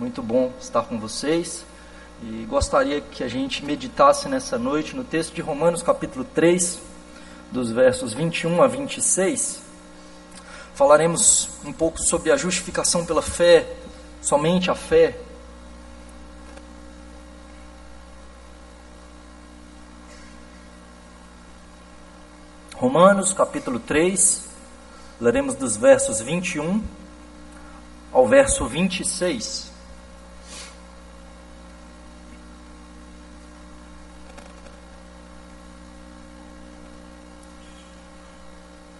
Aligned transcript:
muito 0.00 0.22
bom 0.22 0.50
estar 0.58 0.82
com 0.84 0.98
vocês. 0.98 1.62
E 2.22 2.46
gostaria 2.48 3.02
que 3.02 3.22
a 3.22 3.28
gente 3.28 3.62
meditasse 3.62 4.30
nessa 4.30 4.58
noite 4.58 4.96
no 4.96 5.04
texto 5.04 5.34
de 5.34 5.42
Romanos, 5.42 5.82
capítulo 5.82 6.24
3, 6.24 6.80
dos 7.52 7.70
versos 7.70 8.14
21 8.14 8.62
a 8.62 8.66
26. 8.66 9.60
Falaremos 10.74 11.50
um 11.66 11.72
pouco 11.72 11.98
sobre 11.98 12.32
a 12.32 12.36
justificação 12.38 13.04
pela 13.04 13.20
fé, 13.20 13.70
somente 14.22 14.70
a 14.70 14.74
fé. 14.74 15.18
Romanos, 22.74 23.34
capítulo 23.34 23.78
3, 23.78 24.46
leremos 25.20 25.54
dos 25.56 25.76
versos 25.76 26.22
21 26.22 26.82
ao 28.10 28.26
verso 28.26 28.64
26. 28.64 29.69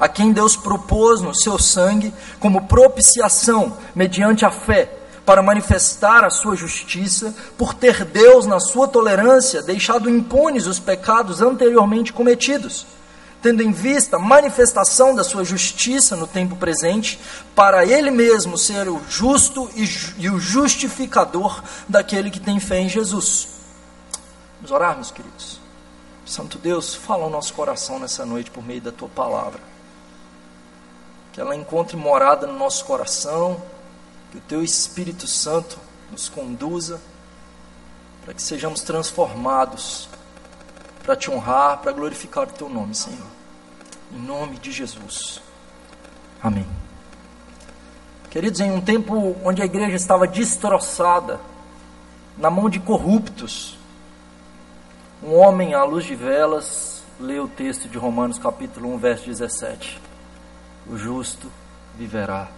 a 0.00 0.08
quem 0.08 0.32
Deus 0.32 0.56
propôs 0.56 1.20
no 1.20 1.34
seu 1.34 1.58
sangue 1.58 2.12
como 2.40 2.66
propiciação 2.66 3.76
mediante 3.94 4.46
a 4.46 4.50
fé, 4.50 4.96
para 5.26 5.42
manifestar 5.42 6.24
a 6.24 6.30
sua 6.30 6.56
justiça, 6.56 7.34
por 7.56 7.74
ter 7.74 8.04
Deus, 8.04 8.46
na 8.46 8.58
sua 8.58 8.88
tolerância, 8.88 9.62
deixado 9.62 10.08
impunes 10.08 10.66
os 10.66 10.80
pecados 10.80 11.42
anteriormente 11.42 12.12
cometidos, 12.12 12.86
tendo 13.42 13.62
em 13.62 13.70
vista 13.70 14.16
a 14.16 14.18
manifestação 14.18 15.14
da 15.14 15.22
sua 15.22 15.44
justiça 15.44 16.16
no 16.16 16.26
tempo 16.26 16.56
presente, 16.56 17.20
para 17.54 17.84
Ele 17.84 18.10
mesmo 18.10 18.56
ser 18.58 18.88
o 18.88 19.00
justo 19.08 19.70
e, 19.76 19.84
e 20.18 20.30
o 20.30 20.40
justificador 20.40 21.62
daquele 21.88 22.30
que 22.30 22.40
tem 22.40 22.58
fé 22.58 22.80
em 22.80 22.88
Jesus. 22.88 23.48
Vamos 24.56 24.72
orar, 24.72 24.96
meus 24.96 25.10
queridos. 25.10 25.60
Santo 26.26 26.58
Deus, 26.58 26.94
fala 26.94 27.24
ao 27.24 27.30
nosso 27.30 27.52
coração 27.52 27.98
nessa 27.98 28.24
noite 28.24 28.50
por 28.50 28.64
meio 28.64 28.80
da 28.80 28.90
tua 28.90 29.08
palavra 29.08 29.69
que 31.40 31.42
ela 31.42 31.56
encontre 31.56 31.96
morada 31.96 32.46
no 32.46 32.52
nosso 32.52 32.84
coração, 32.84 33.62
que 34.30 34.36
o 34.36 34.40
Teu 34.42 34.62
Espírito 34.62 35.26
Santo 35.26 35.78
nos 36.10 36.28
conduza, 36.28 37.00
para 38.22 38.34
que 38.34 38.42
sejamos 38.42 38.82
transformados, 38.82 40.06
para 41.02 41.16
te 41.16 41.30
honrar, 41.30 41.78
para 41.78 41.92
glorificar 41.92 42.44
o 42.44 42.52
Teu 42.52 42.68
nome, 42.68 42.94
Senhor. 42.94 43.26
Em 44.12 44.18
nome 44.18 44.58
de 44.58 44.70
Jesus. 44.70 45.40
Amém. 46.42 46.66
Queridos, 48.28 48.60
em 48.60 48.70
um 48.70 48.82
tempo 48.82 49.34
onde 49.42 49.62
a 49.62 49.64
igreja 49.64 49.96
estava 49.96 50.26
destroçada, 50.26 51.40
na 52.36 52.50
mão 52.50 52.68
de 52.68 52.78
corruptos, 52.78 53.78
um 55.22 55.34
homem 55.34 55.72
à 55.72 55.84
luz 55.84 56.04
de 56.04 56.14
velas 56.14 57.02
lê 57.18 57.40
o 57.40 57.48
texto 57.48 57.88
de 57.88 57.96
Romanos 57.96 58.38
capítulo 58.38 58.92
1, 58.92 58.98
verso 58.98 59.24
17 59.24 60.09
o 60.90 60.96
justo 60.98 61.50
viverá 61.96 62.48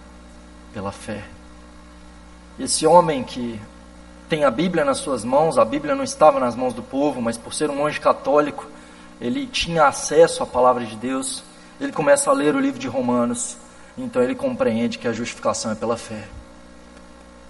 pela 0.73 0.91
fé. 0.91 1.23
Esse 2.59 2.85
homem 2.87 3.23
que 3.23 3.61
tem 4.27 4.43
a 4.43 4.49
Bíblia 4.49 4.83
nas 4.83 4.97
suas 4.97 5.23
mãos, 5.23 5.59
a 5.59 5.63
Bíblia 5.63 5.93
não 5.93 6.03
estava 6.03 6.39
nas 6.39 6.55
mãos 6.55 6.73
do 6.73 6.81
povo, 6.81 7.21
mas 7.21 7.37
por 7.37 7.53
ser 7.53 7.69
um 7.69 7.75
monge 7.75 7.99
católico, 7.99 8.67
ele 9.21 9.45
tinha 9.45 9.85
acesso 9.85 10.41
à 10.41 10.47
palavra 10.47 10.83
de 10.83 10.95
Deus. 10.95 11.43
Ele 11.79 11.91
começa 11.91 12.31
a 12.31 12.33
ler 12.33 12.55
o 12.55 12.59
livro 12.59 12.79
de 12.79 12.87
Romanos, 12.87 13.55
então 13.95 14.21
ele 14.21 14.33
compreende 14.33 14.97
que 14.97 15.07
a 15.07 15.13
justificação 15.13 15.71
é 15.71 15.75
pela 15.75 15.95
fé. 15.95 16.27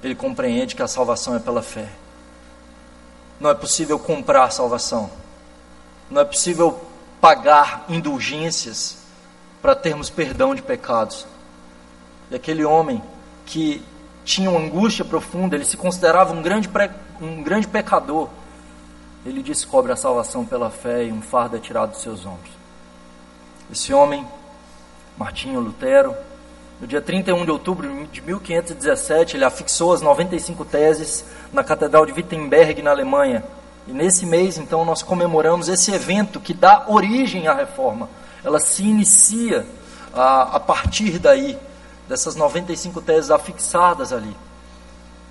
Ele 0.03 0.15
compreende 0.15 0.75
que 0.75 0.83
a 0.83 0.87
salvação 0.87 1.33
é 1.33 1.39
pela 1.39 1.61
fé. 1.61 1.87
Não 3.39 3.49
é 3.49 3.53
possível 3.53 3.97
comprar 3.97 4.51
salvação. 4.51 5.09
Não 6.11 6.21
é 6.21 6.25
possível 6.25 6.77
pagar 7.21 7.85
indulgências 7.87 9.02
para 9.63 9.73
termos 9.73 10.09
perdão 10.09 10.53
de 10.53 10.61
pecados. 10.61 11.25
E 12.29 12.35
aquele 12.35 12.65
homem 12.65 13.01
que 13.45 13.81
tinha 14.25 14.51
uma 14.51 14.59
angústia 14.59 15.05
profunda, 15.05 15.55
ele 15.55 15.63
se 15.63 15.77
considerava 15.77 16.33
um 16.33 16.41
grande, 16.41 16.69
um 17.21 17.41
grande 17.41 17.65
pecador, 17.65 18.27
ele 19.25 19.41
descobre 19.41 19.93
a 19.93 19.95
salvação 19.95 20.45
pela 20.45 20.69
fé 20.69 21.05
e 21.05 21.13
um 21.13 21.21
fardo 21.21 21.55
é 21.55 21.59
tirado 21.59 21.91
dos 21.91 22.01
seus 22.01 22.25
ombros. 22.25 22.51
Esse 23.71 23.93
homem, 23.93 24.27
Martinho 25.17 25.61
Lutero, 25.61 26.13
no 26.81 26.85
dia 26.85 27.01
31 27.01 27.45
de 27.45 27.51
outubro 27.51 28.05
de 28.07 28.21
1517, 28.21 29.37
ele 29.37 29.45
afixou 29.45 29.93
as 29.93 30.01
95 30.01 30.65
teses 30.65 31.23
na 31.53 31.63
Catedral 31.63 32.05
de 32.05 32.11
Wittenberg, 32.11 32.81
na 32.81 32.91
Alemanha. 32.91 33.45
E 33.87 33.93
nesse 33.93 34.25
mês, 34.25 34.57
então, 34.57 34.83
nós 34.83 35.01
comemoramos 35.01 35.69
esse 35.69 35.93
evento 35.93 36.41
que 36.41 36.53
dá 36.53 36.83
origem 36.89 37.47
à 37.47 37.53
reforma 37.53 38.09
ela 38.43 38.59
se 38.59 38.83
inicia 38.83 39.65
a, 40.13 40.57
a 40.57 40.59
partir 40.59 41.19
daí, 41.19 41.57
dessas 42.07 42.35
95 42.35 43.01
teses 43.01 43.31
afixadas 43.31 44.11
ali. 44.11 44.35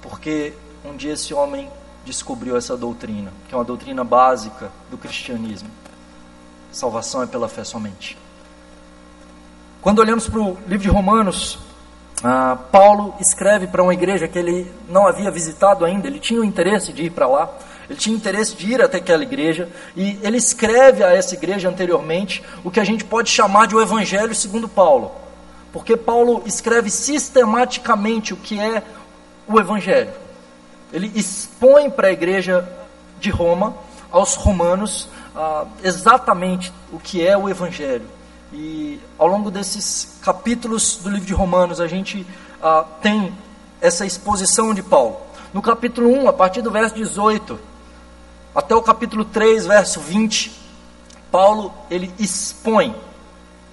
Porque 0.00 0.54
um 0.84 0.96
dia 0.96 1.12
esse 1.12 1.32
homem 1.32 1.70
descobriu 2.04 2.56
essa 2.56 2.76
doutrina, 2.76 3.32
que 3.48 3.54
é 3.54 3.58
uma 3.58 3.64
doutrina 3.64 4.02
básica 4.02 4.70
do 4.90 4.98
cristianismo. 4.98 5.68
Salvação 6.72 7.22
é 7.22 7.26
pela 7.26 7.48
fé 7.48 7.62
somente. 7.64 8.18
Quando 9.80 9.98
olhamos 9.98 10.28
para 10.28 10.40
o 10.40 10.56
livro 10.66 10.78
de 10.78 10.88
Romanos, 10.88 11.58
ah, 12.22 12.56
Paulo 12.70 13.14
escreve 13.20 13.66
para 13.66 13.82
uma 13.82 13.92
igreja 13.92 14.28
que 14.28 14.38
ele 14.38 14.72
não 14.88 15.06
havia 15.06 15.30
visitado 15.30 15.84
ainda, 15.84 16.06
ele 16.06 16.20
tinha 16.20 16.40
o 16.40 16.44
interesse 16.44 16.92
de 16.92 17.04
ir 17.04 17.10
para 17.10 17.26
lá. 17.26 17.50
Ele 17.92 18.00
tinha 18.00 18.16
interesse 18.16 18.56
de 18.56 18.72
ir 18.72 18.80
até 18.80 18.96
aquela 18.96 19.22
igreja 19.22 19.68
e 19.94 20.18
ele 20.22 20.38
escreve 20.38 21.04
a 21.04 21.14
essa 21.14 21.34
igreja 21.34 21.68
anteriormente 21.68 22.42
o 22.64 22.70
que 22.70 22.80
a 22.80 22.84
gente 22.84 23.04
pode 23.04 23.28
chamar 23.28 23.66
de 23.66 23.76
o 23.76 23.82
Evangelho 23.82 24.34
segundo 24.34 24.66
Paulo. 24.66 25.12
Porque 25.74 25.94
Paulo 25.94 26.42
escreve 26.46 26.88
sistematicamente 26.88 28.32
o 28.32 28.38
que 28.38 28.58
é 28.58 28.82
o 29.46 29.60
Evangelho. 29.60 30.10
Ele 30.90 31.12
expõe 31.14 31.90
para 31.90 32.08
a 32.08 32.12
igreja 32.12 32.66
de 33.20 33.28
Roma, 33.28 33.74
aos 34.10 34.36
romanos, 34.36 35.10
ah, 35.36 35.66
exatamente 35.84 36.72
o 36.90 36.98
que 36.98 37.26
é 37.26 37.36
o 37.36 37.46
Evangelho. 37.46 38.06
E 38.54 38.98
ao 39.18 39.26
longo 39.26 39.50
desses 39.50 40.16
capítulos 40.22 40.96
do 40.96 41.10
livro 41.10 41.26
de 41.26 41.34
Romanos, 41.34 41.78
a 41.78 41.86
gente 41.86 42.26
ah, 42.62 42.86
tem 43.02 43.34
essa 43.82 44.06
exposição 44.06 44.72
de 44.72 44.82
Paulo. 44.82 45.18
No 45.52 45.60
capítulo 45.60 46.10
1, 46.10 46.28
a 46.28 46.32
partir 46.32 46.62
do 46.62 46.70
verso 46.70 46.94
18, 46.94 47.71
até 48.54 48.74
o 48.74 48.82
capítulo 48.82 49.24
3, 49.24 49.66
verso 49.66 50.00
20, 50.00 50.52
Paulo 51.30 51.72
ele 51.90 52.12
expõe 52.18 52.94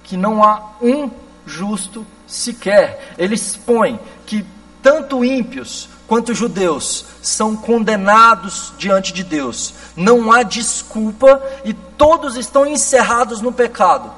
que 0.02 0.16
não 0.16 0.42
há 0.42 0.72
um 0.80 1.10
justo 1.44 2.06
sequer. 2.26 3.14
Ele 3.18 3.34
expõe 3.34 4.00
que 4.24 4.44
tanto 4.82 5.24
ímpios 5.24 5.88
quanto 6.08 6.34
judeus 6.34 7.04
são 7.22 7.54
condenados 7.54 8.72
diante 8.78 9.12
de 9.12 9.22
Deus. 9.22 9.74
Não 9.94 10.32
há 10.32 10.42
desculpa 10.42 11.42
e 11.64 11.74
todos 11.74 12.36
estão 12.36 12.66
encerrados 12.66 13.40
no 13.40 13.52
pecado. 13.52 14.10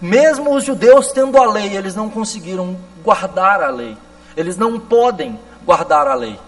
Mesmo 0.00 0.56
os 0.56 0.64
judeus 0.64 1.12
tendo 1.12 1.38
a 1.38 1.46
lei, 1.46 1.76
eles 1.76 1.94
não 1.94 2.08
conseguiram 2.08 2.76
guardar 3.04 3.62
a 3.62 3.68
lei. 3.68 3.96
Eles 4.36 4.56
não 4.56 4.80
podem 4.80 5.38
guardar 5.64 6.08
a 6.08 6.14
lei. 6.14 6.38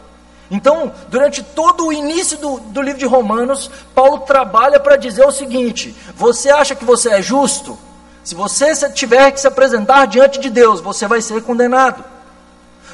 Então, 0.54 0.92
durante 1.08 1.42
todo 1.42 1.84
o 1.84 1.92
início 1.92 2.38
do, 2.38 2.60
do 2.60 2.80
livro 2.80 3.00
de 3.00 3.06
Romanos, 3.06 3.68
Paulo 3.92 4.20
trabalha 4.20 4.78
para 4.78 4.94
dizer 4.94 5.26
o 5.26 5.32
seguinte: 5.32 5.92
você 6.14 6.48
acha 6.48 6.76
que 6.76 6.84
você 6.84 7.10
é 7.10 7.20
justo? 7.20 7.76
Se 8.22 8.36
você 8.36 8.72
tiver 8.92 9.32
que 9.32 9.40
se 9.40 9.48
apresentar 9.48 10.06
diante 10.06 10.38
de 10.38 10.48
Deus, 10.48 10.80
você 10.80 11.08
vai 11.08 11.20
ser 11.20 11.42
condenado. 11.42 12.04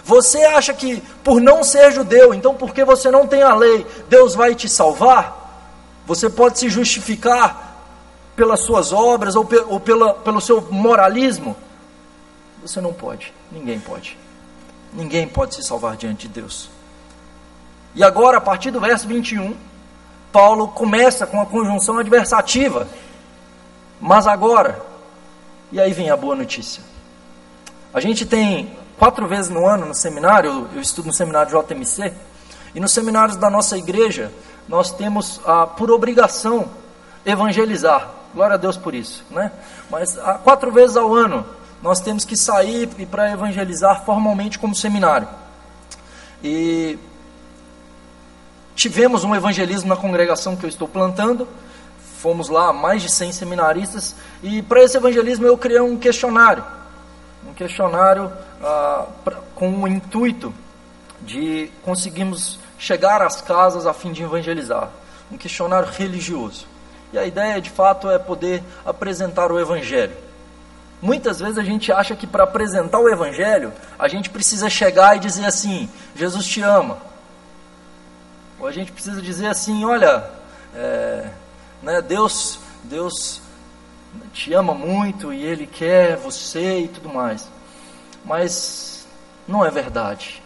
Você 0.02 0.42
acha 0.42 0.72
que 0.72 1.02
por 1.22 1.38
não 1.38 1.62
ser 1.62 1.92
judeu, 1.92 2.32
então 2.32 2.54
porque 2.54 2.82
você 2.82 3.10
não 3.10 3.26
tem 3.26 3.42
a 3.42 3.54
lei, 3.54 3.86
Deus 4.08 4.34
vai 4.34 4.54
te 4.54 4.66
salvar? 4.66 6.00
Você 6.06 6.30
pode 6.30 6.58
se 6.58 6.70
justificar 6.70 7.76
pelas 8.34 8.60
suas 8.60 8.90
obras 8.90 9.36
ou, 9.36 9.44
pe 9.44 9.58
ou 9.68 9.78
pela, 9.78 10.14
pelo 10.14 10.40
seu 10.40 10.66
moralismo? 10.70 11.54
Você 12.62 12.80
não 12.80 12.94
pode, 12.94 13.34
ninguém 13.52 13.78
pode. 13.78 14.16
Ninguém 14.94 15.28
pode 15.28 15.54
se 15.54 15.62
salvar 15.62 15.94
diante 15.98 16.26
de 16.26 16.40
Deus. 16.40 16.79
E 17.94 18.04
agora, 18.04 18.38
a 18.38 18.40
partir 18.40 18.70
do 18.70 18.80
verso 18.80 19.06
21, 19.08 19.56
Paulo 20.32 20.68
começa 20.68 21.26
com 21.26 21.40
a 21.40 21.46
conjunção 21.46 21.98
adversativa. 21.98 22.86
Mas 24.00 24.26
agora, 24.26 24.80
e 25.72 25.80
aí 25.80 25.92
vem 25.92 26.10
a 26.10 26.16
boa 26.16 26.36
notícia. 26.36 26.82
A 27.92 28.00
gente 28.00 28.24
tem 28.24 28.76
quatro 28.98 29.26
vezes 29.26 29.50
no 29.50 29.66
ano 29.66 29.86
no 29.86 29.94
seminário, 29.94 30.68
eu 30.74 30.80
estudo 30.80 31.06
no 31.06 31.12
seminário 31.12 31.50
JMC, 31.50 32.12
e 32.74 32.80
nos 32.80 32.92
seminários 32.92 33.36
da 33.36 33.50
nossa 33.50 33.76
igreja, 33.76 34.32
nós 34.68 34.92
temos 34.92 35.40
ah, 35.44 35.66
por 35.66 35.90
obrigação 35.90 36.68
evangelizar. 37.26 38.08
Glória 38.32 38.54
a 38.54 38.56
Deus 38.56 38.76
por 38.76 38.94
isso, 38.94 39.24
né? 39.30 39.50
Mas 39.90 40.16
ah, 40.18 40.34
quatro 40.34 40.70
vezes 40.70 40.96
ao 40.96 41.12
ano 41.12 41.44
nós 41.82 42.00
temos 42.00 42.24
que 42.24 42.36
sair 42.36 42.86
para 43.06 43.32
evangelizar 43.32 44.04
formalmente 44.04 44.58
como 44.58 44.74
seminário. 44.74 45.26
E 46.44 46.98
tivemos 48.80 49.24
um 49.24 49.34
evangelismo 49.34 49.90
na 49.90 49.96
congregação 49.96 50.56
que 50.56 50.64
eu 50.64 50.68
estou 50.68 50.88
plantando. 50.88 51.46
Fomos 52.16 52.48
lá, 52.48 52.72
mais 52.72 53.02
de 53.02 53.12
100 53.12 53.32
seminaristas. 53.32 54.16
E 54.42 54.62
para 54.62 54.82
esse 54.82 54.96
evangelismo 54.96 55.46
eu 55.46 55.58
criei 55.58 55.80
um 55.80 55.98
questionário. 55.98 56.64
Um 57.46 57.52
questionário 57.52 58.32
ah, 58.62 59.04
pra, 59.22 59.36
com 59.54 59.70
o 59.70 59.86
intuito 59.86 60.54
de 61.20 61.70
conseguirmos 61.82 62.58
chegar 62.78 63.20
às 63.20 63.42
casas 63.42 63.86
a 63.86 63.92
fim 63.92 64.12
de 64.12 64.22
evangelizar. 64.22 64.88
Um 65.30 65.36
questionário 65.36 65.88
religioso. 65.90 66.66
E 67.12 67.18
a 67.18 67.26
ideia, 67.26 67.60
de 67.60 67.68
fato, 67.68 68.08
é 68.08 68.18
poder 68.18 68.62
apresentar 68.86 69.52
o 69.52 69.60
Evangelho. 69.60 70.16
Muitas 71.02 71.38
vezes 71.38 71.58
a 71.58 71.62
gente 71.62 71.92
acha 71.92 72.16
que 72.16 72.26
para 72.26 72.44
apresentar 72.44 72.98
o 72.98 73.10
Evangelho, 73.10 73.74
a 73.98 74.08
gente 74.08 74.30
precisa 74.30 74.70
chegar 74.70 75.16
e 75.16 75.20
dizer 75.20 75.44
assim: 75.44 75.90
Jesus 76.14 76.46
te 76.46 76.62
ama. 76.62 77.09
Ou 78.60 78.66
a 78.66 78.72
gente 78.72 78.92
precisa 78.92 79.20
dizer 79.20 79.46
assim: 79.46 79.84
olha, 79.84 80.24
é, 80.74 81.30
né, 81.82 82.02
Deus, 82.02 82.60
Deus 82.84 83.40
te 84.32 84.52
ama 84.52 84.74
muito 84.74 85.32
e 85.32 85.42
Ele 85.42 85.66
quer 85.66 86.16
você 86.16 86.80
e 86.80 86.88
tudo 86.88 87.08
mais. 87.08 87.48
Mas 88.24 89.06
não 89.48 89.64
é 89.64 89.70
verdade. 89.70 90.42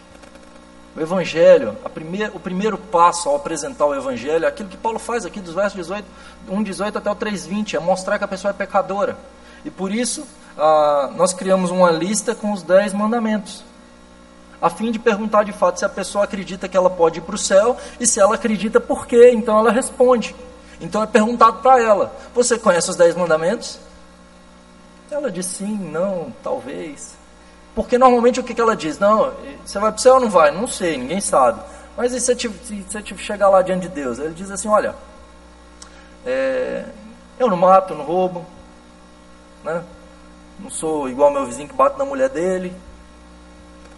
O 0.95 1.01
Evangelho, 1.01 1.75
primeir, 1.93 2.31
o 2.33 2.39
primeiro 2.39 2.77
passo 2.77 3.27
ao 3.27 3.35
apresentar 3.35 3.85
o 3.85 3.93
Evangelho, 3.93 4.45
é 4.45 4.47
aquilo 4.47 4.69
que 4.69 4.77
Paulo 4.77 4.97
faz 4.97 5.25
aqui 5.25 5.41
dos 5.41 5.53
versos 5.53 5.73
18, 5.73 6.05
1, 6.47 6.63
18 6.63 6.97
até 6.97 7.11
o 7.11 7.15
3,20, 7.15 7.73
é 7.73 7.79
mostrar 7.79 8.17
que 8.17 8.23
a 8.23 8.27
pessoa 8.27 8.51
é 8.51 8.53
pecadora. 8.53 9.17
E 9.65 9.69
por 9.69 9.93
isso, 9.93 10.25
ah, 10.57 11.11
nós 11.15 11.33
criamos 11.33 11.69
uma 11.69 11.91
lista 11.91 12.33
com 12.33 12.53
os 12.53 12.63
dez 12.63 12.93
mandamentos, 12.93 13.61
a 14.65 14.69
fim 14.69 14.91
de 14.91 14.97
perguntar 14.97 15.43
de 15.43 15.51
fato 15.51 15.77
se 15.77 15.85
a 15.85 15.89
pessoa 15.89 16.23
acredita 16.23 16.67
que 16.67 16.75
ela 16.75 16.89
pode 16.89 17.19
ir 17.19 17.21
para 17.21 17.35
o 17.35 17.37
céu 17.37 17.77
e 17.99 18.07
se 18.07 18.19
ela 18.19 18.33
acredita 18.33 18.79
por 18.79 19.05
quê, 19.05 19.29
então 19.31 19.59
ela 19.59 19.71
responde. 19.71 20.35
Então 20.81 21.03
é 21.03 21.05
perguntado 21.05 21.59
para 21.61 21.79
ela: 21.79 22.11
Você 22.33 22.57
conhece 22.57 22.89
os 22.89 22.95
dez 22.95 23.15
mandamentos? 23.15 23.79
Ela 25.11 25.29
diz 25.29 25.45
sim, 25.45 25.77
não, 25.77 26.33
talvez. 26.43 27.15
Porque 27.75 27.95
normalmente 27.95 28.39
o 28.39 28.43
que, 28.43 28.55
que 28.55 28.61
ela 28.61 28.75
diz? 28.75 28.97
Não, 28.97 29.31
você 29.63 29.77
vai 29.77 29.91
para 29.91 29.99
o 29.99 30.01
céu 30.01 30.15
ou 30.15 30.19
não 30.21 30.29
vai? 30.31 30.49
Não 30.49 30.67
sei, 30.67 30.97
ninguém 30.97 31.21
sabe. 31.21 31.61
Mas 31.95 32.11
e 32.11 32.19
se 32.19 32.33
você, 32.33 33.15
chegar 33.17 33.49
lá 33.49 33.61
diante 33.61 33.83
de 33.83 33.89
Deus? 33.89 34.17
Ele 34.17 34.33
diz 34.33 34.49
assim: 34.49 34.67
Olha, 34.67 34.95
é, 36.25 36.85
eu 37.37 37.47
não 37.47 37.57
mato, 37.57 37.93
não 37.93 38.03
roubo, 38.03 38.43
né? 39.63 39.83
não 40.59 40.71
sou 40.71 41.07
igual 41.07 41.29
meu 41.29 41.45
vizinho 41.45 41.67
que 41.67 41.75
bate 41.75 41.99
na 41.99 42.05
mulher 42.05 42.29
dele. 42.29 42.73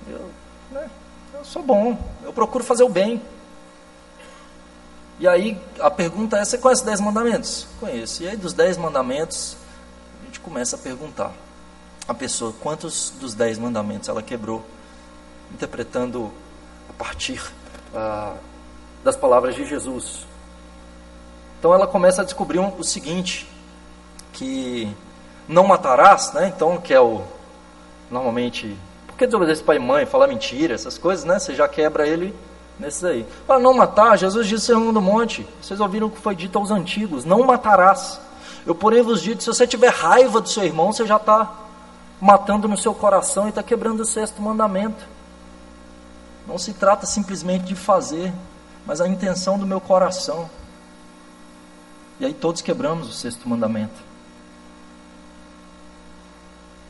Eu, 0.09 0.29
né, 0.71 0.89
eu 1.33 1.45
sou 1.45 1.61
bom, 1.61 1.97
eu 2.23 2.33
procuro 2.33 2.63
fazer 2.63 2.83
o 2.83 2.89
bem. 2.89 3.21
E 5.19 5.27
aí 5.27 5.59
a 5.79 5.89
pergunta 5.89 6.37
é: 6.37 6.45
você 6.45 6.57
conhece 6.57 6.81
os 6.81 6.85
dez 6.85 7.01
mandamentos? 7.01 7.67
Conheço. 7.79 8.23
E 8.23 8.27
aí 8.27 8.37
dos 8.37 8.53
dez 8.53 8.77
mandamentos, 8.77 9.57
a 10.21 10.25
gente 10.25 10.39
começa 10.39 10.75
a 10.75 10.79
perguntar 10.79 11.31
a 12.07 12.13
pessoa 12.13 12.53
quantos 12.61 13.11
dos 13.19 13.33
dez 13.33 13.57
mandamentos 13.57 14.07
ela 14.07 14.21
quebrou, 14.21 14.63
interpretando 15.53 16.31
a 16.89 16.93
partir 16.93 17.41
ah, 17.93 18.35
das 19.03 19.15
palavras 19.15 19.55
de 19.55 19.65
Jesus. 19.65 20.25
Então 21.59 21.73
ela 21.73 21.87
começa 21.87 22.21
a 22.21 22.25
descobrir 22.25 22.59
um, 22.59 22.77
o 22.77 22.83
seguinte, 22.83 23.47
que 24.31 24.95
não 25.47 25.65
matarás, 25.65 26.31
né? 26.33 26.47
Então, 26.55 26.77
que 26.77 26.93
é 26.93 27.01
o 27.01 27.23
normalmente, 28.09 28.77
por 29.17 29.21
que 29.21 29.25
desobedecer 29.25 29.65
pai 29.65 29.77
e 29.77 29.79
mãe, 29.79 30.05
falar 30.05 30.27
mentira, 30.27 30.75
essas 30.75 30.95
coisas, 30.95 31.25
né? 31.25 31.39
Você 31.39 31.55
já 31.55 31.67
quebra 31.67 32.07
ele 32.07 32.35
nesses 32.79 33.03
aí. 33.03 33.25
Para 33.47 33.57
não 33.59 33.73
matar, 33.73 34.15
Jesus 34.15 34.45
disse 34.45 34.71
no 34.71 34.93
do 34.93 35.01
Monte. 35.01 35.47
Vocês 35.59 35.79
ouviram 35.79 36.05
o 36.05 36.11
que 36.11 36.21
foi 36.21 36.35
dito 36.35 36.59
aos 36.59 36.69
antigos: 36.69 37.25
não 37.25 37.41
matarás. 37.41 38.21
Eu 38.63 38.75
porém 38.75 39.01
vos 39.01 39.23
digo, 39.23 39.41
se 39.41 39.47
você 39.47 39.65
tiver 39.65 39.89
raiva 39.89 40.39
do 40.39 40.47
seu 40.47 40.63
irmão, 40.63 40.93
você 40.93 41.03
já 41.07 41.15
está 41.15 41.51
matando 42.21 42.67
no 42.67 42.77
seu 42.77 42.93
coração 42.93 43.47
e 43.47 43.49
está 43.49 43.63
quebrando 43.63 44.01
o 44.01 44.05
sexto 44.05 44.39
mandamento. 44.39 45.03
Não 46.45 46.59
se 46.59 46.73
trata 46.73 47.07
simplesmente 47.07 47.65
de 47.65 47.75
fazer, 47.75 48.31
mas 48.85 49.01
a 49.01 49.07
intenção 49.07 49.57
do 49.57 49.65
meu 49.65 49.81
coração. 49.81 50.47
E 52.19 52.25
aí 52.25 52.35
todos 52.35 52.61
quebramos 52.61 53.09
o 53.09 53.13
sexto 53.13 53.49
mandamento. 53.49 54.06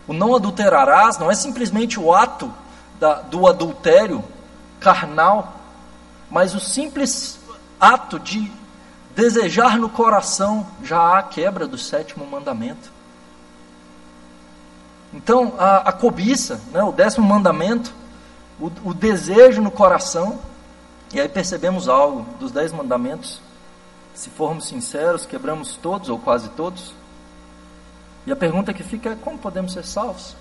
O 0.08 0.14
não 0.14 0.36
adulterarás 0.36 1.18
não 1.18 1.30
é 1.30 1.36
simplesmente 1.36 2.00
o 2.00 2.14
ato 2.14 2.52
da, 3.00 3.16
do 3.16 3.46
adultério 3.48 4.24
carnal, 4.80 5.54
mas 6.30 6.56
o 6.56 6.60
simples 6.60 7.40
ato 7.80 8.20
de 8.20 8.52
desejar 9.16 9.78
no 9.78 9.90
coração 9.90 10.66
já 10.84 11.00
há 11.00 11.20
a 11.20 11.24
quebra 11.24 11.68
do 11.68 11.78
sétimo 11.78 12.26
mandamento. 12.26 12.92
Então, 15.14 15.54
a, 15.58 15.90
a 15.90 15.92
cobiça, 15.92 16.62
né, 16.72 16.84
o 16.84 16.92
décimo 16.92 17.26
mandamento, 17.26 17.94
o, 18.60 18.72
o 18.84 18.94
desejo 18.94 19.62
no 19.62 19.72
coração, 19.72 20.40
e 21.14 21.20
aí 21.20 21.30
percebemos 21.30 21.88
algo 21.88 22.26
dos 22.40 22.52
dez 22.52 22.72
mandamentos. 22.72 23.42
Se 24.14 24.30
formos 24.30 24.68
sinceros, 24.68 25.26
quebramos 25.26 25.76
todos 25.76 26.10
ou 26.10 26.20
quase 26.20 26.50
todos. 26.50 26.94
E 28.28 28.32
a 28.32 28.36
pergunta 28.36 28.74
que 28.74 28.84
fica 28.84 29.12
é: 29.12 29.16
como 29.16 29.38
podemos 29.38 29.72
ser 29.72 29.86
salvos? 29.86 30.36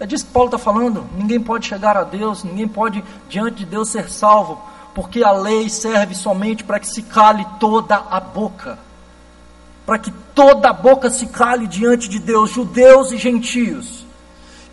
É 0.00 0.06
disso 0.06 0.24
que 0.24 0.32
Paulo 0.32 0.48
está 0.48 0.58
falando. 0.58 1.06
Ninguém 1.14 1.38
pode 1.38 1.66
chegar 1.66 1.98
a 1.98 2.02
Deus, 2.02 2.42
ninguém 2.42 2.66
pode, 2.66 3.04
diante 3.28 3.58
de 3.58 3.66
Deus, 3.66 3.90
ser 3.90 4.10
salvo, 4.10 4.60
porque 4.94 5.22
a 5.22 5.30
lei 5.30 5.68
serve 5.68 6.14
somente 6.14 6.64
para 6.64 6.80
que 6.80 6.88
se 6.88 7.02
cale 7.02 7.46
toda 7.60 7.94
a 7.94 8.18
boca. 8.18 8.78
Para 9.84 9.98
que 9.98 10.10
toda 10.34 10.70
a 10.70 10.72
boca 10.72 11.10
se 11.10 11.26
cale 11.26 11.66
diante 11.66 12.08
de 12.08 12.18
Deus, 12.18 12.50
judeus 12.50 13.12
e 13.12 13.18
gentios. 13.18 14.06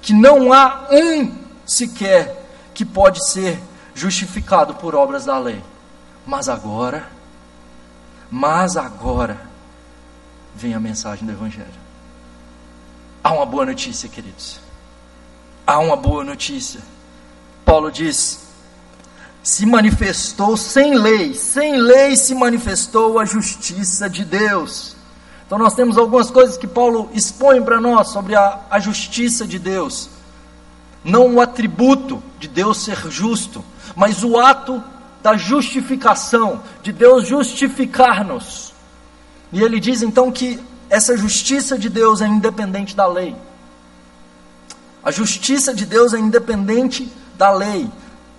Que 0.02 0.14
não 0.14 0.54
há 0.54 0.88
um 0.90 1.36
sequer 1.66 2.46
que 2.74 2.86
pode 2.86 3.30
ser 3.30 3.60
justificado 3.94 4.76
por 4.76 4.96
obras 4.96 5.26
da 5.26 5.38
lei. 5.38 5.62
Mas 6.26 6.48
agora, 6.48 7.06
mas 8.32 8.78
agora, 8.78 9.38
vem 10.56 10.74
a 10.74 10.80
mensagem 10.80 11.26
do 11.26 11.34
Evangelho. 11.34 11.91
Há 13.24 13.32
uma 13.32 13.46
boa 13.46 13.66
notícia, 13.66 14.10
queridos. 14.10 14.60
Há 15.66 15.80
uma 15.80 15.96
boa 15.96 16.24
notícia. 16.24 16.82
Paulo 17.64 17.92
diz: 17.92 18.48
se 19.44 19.66
manifestou 19.66 20.58
sem 20.58 20.96
lei, 20.98 21.34
sem 21.34 21.78
lei 21.78 22.16
se 22.16 22.34
manifestou 22.34 23.20
a 23.20 23.26
justiça 23.26 24.10
de 24.10 24.26
Deus. 24.26 24.96
Então 25.46 25.58
nós 25.58 25.74
temos 25.74 25.98
algumas 25.98 26.32
coisas 26.32 26.58
que 26.58 26.68
Paulo 26.68 27.10
expõe 27.14 27.62
para 27.62 27.80
nós 27.80 28.10
sobre 28.10 28.36
a, 28.36 28.60
a 28.70 28.80
justiça 28.80 29.46
de 29.46 29.60
Deus. 29.60 30.10
Não 31.04 31.36
o 31.36 31.42
atributo 31.42 32.22
de 32.40 32.48
Deus 32.48 32.84
ser 32.84 32.98
justo, 33.10 33.64
mas 33.96 34.24
o 34.24 34.40
ato 34.40 34.84
da 35.22 35.36
justificação, 35.38 36.62
de 36.82 36.92
Deus 36.92 37.28
justificar-nos. 37.28 38.74
E 39.52 39.62
ele 39.62 39.80
diz 39.80 40.02
então 40.02 40.32
que 40.32 40.60
essa 40.92 41.16
justiça 41.16 41.80
de 41.80 41.88
Deus 41.88 42.20
é 42.20 42.28
independente 42.28 42.94
da 42.94 43.08
lei. 43.08 43.34
A 45.02 45.10
justiça 45.10 45.74
de 45.74 45.86
Deus 45.86 46.14
é 46.14 46.20
independente 46.20 47.10
da 47.38 47.50
lei. 47.50 47.90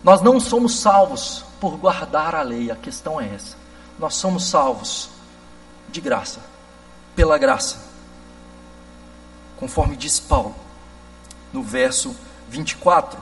Nós 0.04 0.20
não 0.20 0.38
somos 0.38 0.78
salvos 0.78 1.46
por 1.58 1.78
guardar 1.78 2.34
a 2.34 2.42
lei, 2.42 2.70
a 2.70 2.76
questão 2.76 3.18
é 3.18 3.34
essa. 3.34 3.56
Nós 3.98 4.16
somos 4.16 4.44
salvos 4.44 5.08
de 5.90 5.98
graça, 5.98 6.40
pela 7.16 7.38
graça. 7.38 7.78
Conforme 9.56 9.96
diz 9.96 10.20
Paulo 10.20 10.54
no 11.54 11.62
verso 11.62 12.14
24, 12.50 13.18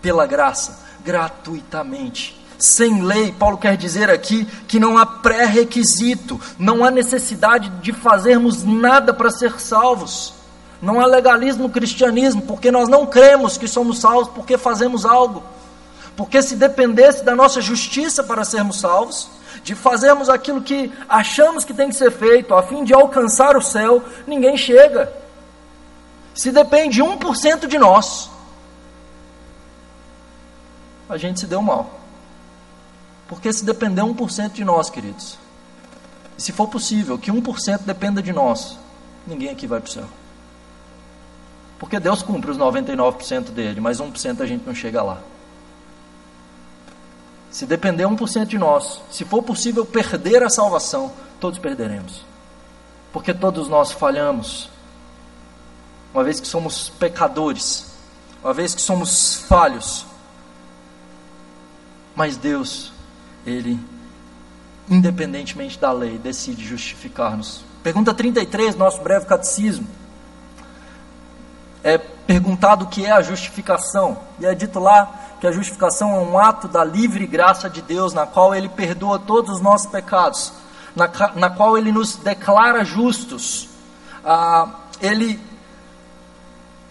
pela 0.00 0.24
graça, 0.24 0.86
gratuitamente 1.04 2.37
sem 2.58 3.02
lei. 3.02 3.32
Paulo 3.32 3.56
quer 3.56 3.76
dizer 3.76 4.10
aqui 4.10 4.44
que 4.66 4.80
não 4.80 4.98
há 4.98 5.06
pré-requisito, 5.06 6.40
não 6.58 6.84
há 6.84 6.90
necessidade 6.90 7.70
de 7.80 7.92
fazermos 7.92 8.64
nada 8.64 9.14
para 9.14 9.30
ser 9.30 9.58
salvos. 9.60 10.34
Não 10.82 11.00
há 11.00 11.06
legalismo 11.06 11.64
no 11.64 11.70
cristianismo, 11.70 12.42
porque 12.42 12.70
nós 12.70 12.88
não 12.88 13.06
cremos 13.06 13.56
que 13.56 13.66
somos 13.66 13.98
salvos 13.98 14.28
porque 14.28 14.58
fazemos 14.58 15.04
algo. 15.04 15.42
Porque 16.16 16.42
se 16.42 16.56
dependesse 16.56 17.24
da 17.24 17.34
nossa 17.34 17.60
justiça 17.60 18.22
para 18.24 18.44
sermos 18.44 18.80
salvos, 18.80 19.28
de 19.62 19.74
fazermos 19.74 20.28
aquilo 20.28 20.62
que 20.62 20.92
achamos 21.08 21.64
que 21.64 21.74
tem 21.74 21.88
que 21.88 21.94
ser 21.94 22.10
feito 22.10 22.54
a 22.54 22.62
fim 22.62 22.84
de 22.84 22.94
alcançar 22.94 23.56
o 23.56 23.62
céu, 23.62 24.02
ninguém 24.26 24.56
chega. 24.56 25.12
Se 26.34 26.52
depende 26.52 27.02
1% 27.02 27.66
de 27.66 27.78
nós, 27.78 28.30
a 31.08 31.16
gente 31.16 31.40
se 31.40 31.46
deu 31.46 31.60
mal. 31.60 31.98
Porque 33.28 33.52
se 33.52 33.64
depender 33.64 34.02
1% 34.02 34.52
de 34.52 34.64
nós, 34.64 34.88
queridos, 34.88 35.38
e 36.36 36.42
se 36.42 36.50
for 36.50 36.66
possível 36.68 37.18
que 37.18 37.30
1% 37.30 37.82
dependa 37.82 38.22
de 38.22 38.32
nós, 38.32 38.78
ninguém 39.26 39.50
aqui 39.50 39.66
vai 39.66 39.80
para 39.80 39.88
o 39.88 39.92
céu. 39.92 40.08
Porque 41.78 42.00
Deus 42.00 42.22
cumpre 42.22 42.50
os 42.50 42.58
99% 42.58 43.50
dele, 43.50 43.80
mas 43.80 44.00
1% 44.00 44.40
a 44.40 44.46
gente 44.46 44.66
não 44.66 44.74
chega 44.74 45.02
lá. 45.02 45.20
Se 47.50 47.66
depender 47.66 48.04
1% 48.04 48.46
de 48.46 48.58
nós, 48.58 49.00
se 49.10 49.24
for 49.24 49.42
possível 49.42 49.84
perder 49.84 50.42
a 50.42 50.50
salvação, 50.50 51.12
todos 51.40 51.58
perderemos. 51.58 52.24
Porque 53.12 53.32
todos 53.32 53.68
nós 53.68 53.92
falhamos. 53.92 54.68
Uma 56.12 56.24
vez 56.24 56.40
que 56.40 56.46
somos 56.46 56.88
pecadores, 56.88 57.86
uma 58.42 58.52
vez 58.52 58.74
que 58.74 58.80
somos 58.80 59.36
falhos. 59.48 60.06
Mas 62.14 62.36
Deus, 62.36 62.92
Ele, 63.46 63.78
independentemente 64.88 65.78
da 65.78 65.92
lei, 65.92 66.18
decide 66.18 66.64
justificar-nos. 66.64 67.64
Pergunta 67.82 68.12
33, 68.12 68.76
nosso 68.76 69.00
breve 69.02 69.26
catecismo. 69.26 69.86
É 71.82 71.96
perguntado 71.96 72.84
o 72.84 72.88
que 72.88 73.06
é 73.06 73.12
a 73.12 73.22
justificação. 73.22 74.18
E 74.38 74.46
é 74.46 74.54
dito 74.54 74.78
lá 74.78 75.36
que 75.40 75.46
a 75.46 75.52
justificação 75.52 76.14
é 76.14 76.18
um 76.18 76.38
ato 76.38 76.68
da 76.68 76.84
livre 76.84 77.26
graça 77.26 77.70
de 77.70 77.80
Deus, 77.80 78.12
na 78.12 78.26
qual 78.26 78.54
Ele 78.54 78.68
perdoa 78.68 79.18
todos 79.18 79.56
os 79.56 79.60
nossos 79.60 79.86
pecados, 79.86 80.52
na, 80.94 81.08
na 81.36 81.50
qual 81.50 81.78
Ele 81.78 81.92
nos 81.92 82.16
declara 82.16 82.84
justos. 82.84 83.68
Ah, 84.24 84.68
ele, 85.00 85.40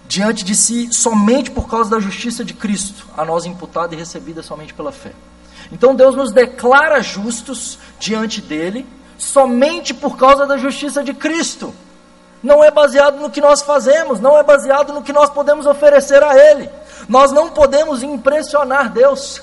diante 0.07 0.43
de 0.43 0.55
si, 0.55 0.91
somente 0.91 1.51
por 1.51 1.67
causa 1.67 1.89
da 1.89 1.99
justiça 1.99 2.43
de 2.43 2.53
Cristo, 2.53 3.05
a 3.17 3.25
nós 3.25 3.45
imputada 3.45 3.93
e 3.93 3.97
recebida 3.97 4.41
somente 4.41 4.73
pela 4.73 4.91
fé. 4.91 5.13
Então 5.71 5.95
Deus 5.95 6.15
nos 6.15 6.31
declara 6.31 7.01
justos 7.01 7.77
diante 7.99 8.41
dele, 8.41 8.85
somente 9.17 9.93
por 9.93 10.17
causa 10.17 10.45
da 10.45 10.57
justiça 10.57 11.03
de 11.03 11.13
Cristo. 11.13 11.73
Não 12.41 12.63
é 12.63 12.69
baseado 12.69 13.19
no 13.19 13.29
que 13.29 13.41
nós 13.41 13.61
fazemos, 13.61 14.19
não 14.19 14.37
é 14.37 14.43
baseado 14.43 14.93
no 14.93 15.01
que 15.01 15.11
nós 15.11 15.29
podemos 15.29 15.65
oferecer 15.65 16.23
a 16.23 16.37
Ele. 16.37 16.69
Nós 17.09 17.31
não 17.31 17.49
podemos 17.49 18.03
impressionar 18.03 18.91
Deus. 18.91 19.41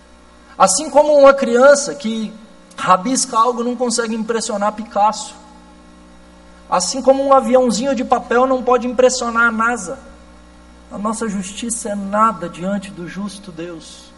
Assim 0.58 0.90
como 0.90 1.16
uma 1.16 1.32
criança 1.32 1.94
que 1.94 2.32
rabisca 2.76 3.38
algo 3.38 3.64
não 3.64 3.76
consegue 3.76 4.14
impressionar 4.14 4.72
Picasso. 4.72 5.34
Assim 6.68 7.00
como 7.00 7.24
um 7.24 7.32
aviãozinho 7.32 7.94
de 7.94 8.04
papel 8.04 8.46
não 8.46 8.62
pode 8.62 8.86
impressionar 8.86 9.48
a 9.48 9.52
NASA. 9.52 9.98
A 10.90 10.98
nossa 10.98 11.28
justiça 11.28 11.90
é 11.90 11.94
nada 11.94 12.48
diante 12.48 12.90
do 12.90 13.08
justo 13.08 13.50
Deus. 13.50 14.11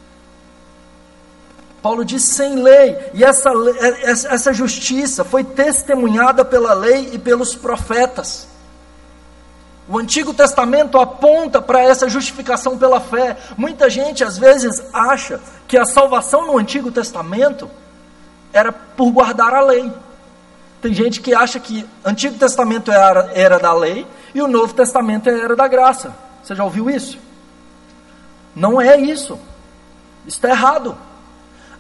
Paulo 1.85 2.03
diz 2.03 2.25
sem 2.25 2.63
lei, 2.63 2.97
e 3.13 3.23
essa, 3.23 3.51
essa 4.07 4.55
justiça 4.55 5.23
foi 5.23 5.45
testemunhada 5.45 6.43
pela 6.43 6.73
lei 6.73 7.11
e 7.13 7.19
pelos 7.19 7.55
profetas. 7.55 8.49
O 9.87 9.99
Antigo 9.99 10.33
Testamento 10.33 10.97
aponta 10.97 11.61
para 11.61 11.83
essa 11.83 12.09
justificação 12.09 12.79
pela 12.79 13.01
fé. 13.01 13.37
Muita 13.55 13.91
gente 13.91 14.25
às 14.25 14.39
vezes 14.39 14.83
acha 14.95 15.39
que 15.69 15.77
a 15.77 15.85
salvação 15.85 16.47
no 16.47 16.57
Antigo 16.57 16.91
Testamento 16.91 17.71
era 18.51 18.73
por 18.73 19.11
guardar 19.11 19.53
a 19.53 19.61
lei. 19.61 19.93
Tem 20.81 20.95
gente 20.95 21.21
que 21.21 21.35
acha 21.35 21.61
que 21.61 21.87
o 22.03 22.09
Antigo 22.09 22.39
Testamento 22.39 22.91
era, 22.91 23.31
era 23.35 23.59
da 23.59 23.75
lei 23.75 24.07
e 24.35 24.41
o 24.41 24.49
Novo 24.49 24.73
Testamento 24.73 25.29
era 25.29 25.55
da 25.55 25.69
graça. 25.69 26.17
Você 26.43 26.55
já 26.55 26.65
ouviu 26.65 26.89
isso? 26.89 27.19
Não 28.57 28.81
é 28.81 28.97
isso. 28.97 29.39
Está 30.27 30.49
errado. 30.49 30.97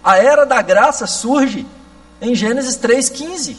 A 0.04 0.18
era 0.18 0.44
da 0.44 0.60
graça 0.60 1.06
surge 1.06 1.66
em 2.20 2.34
Gênesis 2.34 2.76
3,15. 2.76 3.56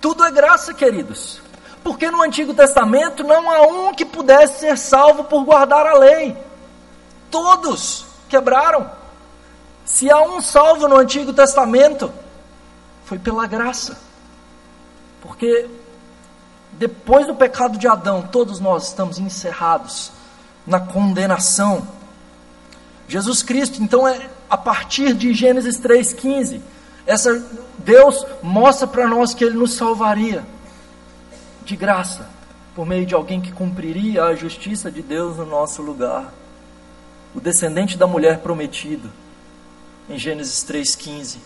Tudo 0.00 0.24
é 0.24 0.30
graça, 0.32 0.74
queridos. 0.74 1.40
Porque 1.84 2.10
no 2.10 2.20
Antigo 2.20 2.52
Testamento 2.52 3.22
não 3.22 3.48
há 3.48 3.62
um 3.62 3.94
que 3.94 4.04
pudesse 4.04 4.60
ser 4.60 4.76
salvo 4.76 5.22
por 5.24 5.44
guardar 5.44 5.86
a 5.86 5.94
lei. 5.94 6.36
Todos 7.30 8.04
quebraram. 8.28 8.90
Se 9.84 10.10
há 10.10 10.20
um 10.20 10.40
salvo 10.40 10.88
no 10.88 10.96
Antigo 10.96 11.32
Testamento, 11.32 12.12
foi 13.04 13.20
pela 13.20 13.46
graça. 13.46 13.96
Porque 15.22 15.70
depois 16.72 17.26
do 17.28 17.36
pecado 17.36 17.78
de 17.78 17.86
Adão, 17.86 18.22
todos 18.22 18.58
nós 18.58 18.88
estamos 18.88 19.20
encerrados 19.20 20.10
na 20.66 20.80
condenação. 20.80 21.86
Jesus 23.06 23.44
Cristo, 23.44 23.80
então, 23.80 24.08
é 24.08 24.28
a 24.48 24.56
partir 24.56 25.14
de 25.14 25.34
Gênesis 25.34 25.78
3,15. 25.80 26.60
Essa, 27.06 27.44
Deus 27.78 28.26
mostra 28.42 28.86
para 28.86 29.06
nós 29.06 29.34
que 29.34 29.44
Ele 29.44 29.56
nos 29.56 29.74
salvaria 29.74 30.44
de 31.64 31.76
graça, 31.76 32.28
por 32.74 32.86
meio 32.86 33.06
de 33.06 33.14
alguém 33.14 33.40
que 33.40 33.52
cumpriria 33.52 34.24
a 34.24 34.34
justiça 34.34 34.90
de 34.90 35.02
Deus 35.02 35.36
no 35.36 35.46
nosso 35.46 35.82
lugar. 35.82 36.32
O 37.34 37.40
descendente 37.40 37.96
da 37.96 38.06
mulher 38.06 38.38
prometido, 38.38 39.10
em 40.08 40.18
Gênesis 40.18 40.64
3,15. 40.64 41.38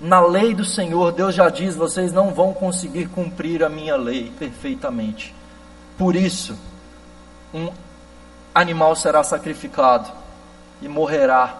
Na 0.00 0.20
lei 0.20 0.54
do 0.54 0.64
Senhor, 0.64 1.12
Deus 1.12 1.34
já 1.34 1.48
diz: 1.48 1.74
vocês 1.74 2.12
não 2.12 2.32
vão 2.32 2.52
conseguir 2.52 3.08
cumprir 3.08 3.64
a 3.64 3.68
minha 3.68 3.96
lei 3.96 4.32
perfeitamente. 4.38 5.34
Por 5.96 6.14
isso, 6.14 6.56
um 7.52 7.70
animal 8.54 8.94
será 8.94 9.24
sacrificado 9.24 10.10
e 10.80 10.88
morrerá. 10.88 11.56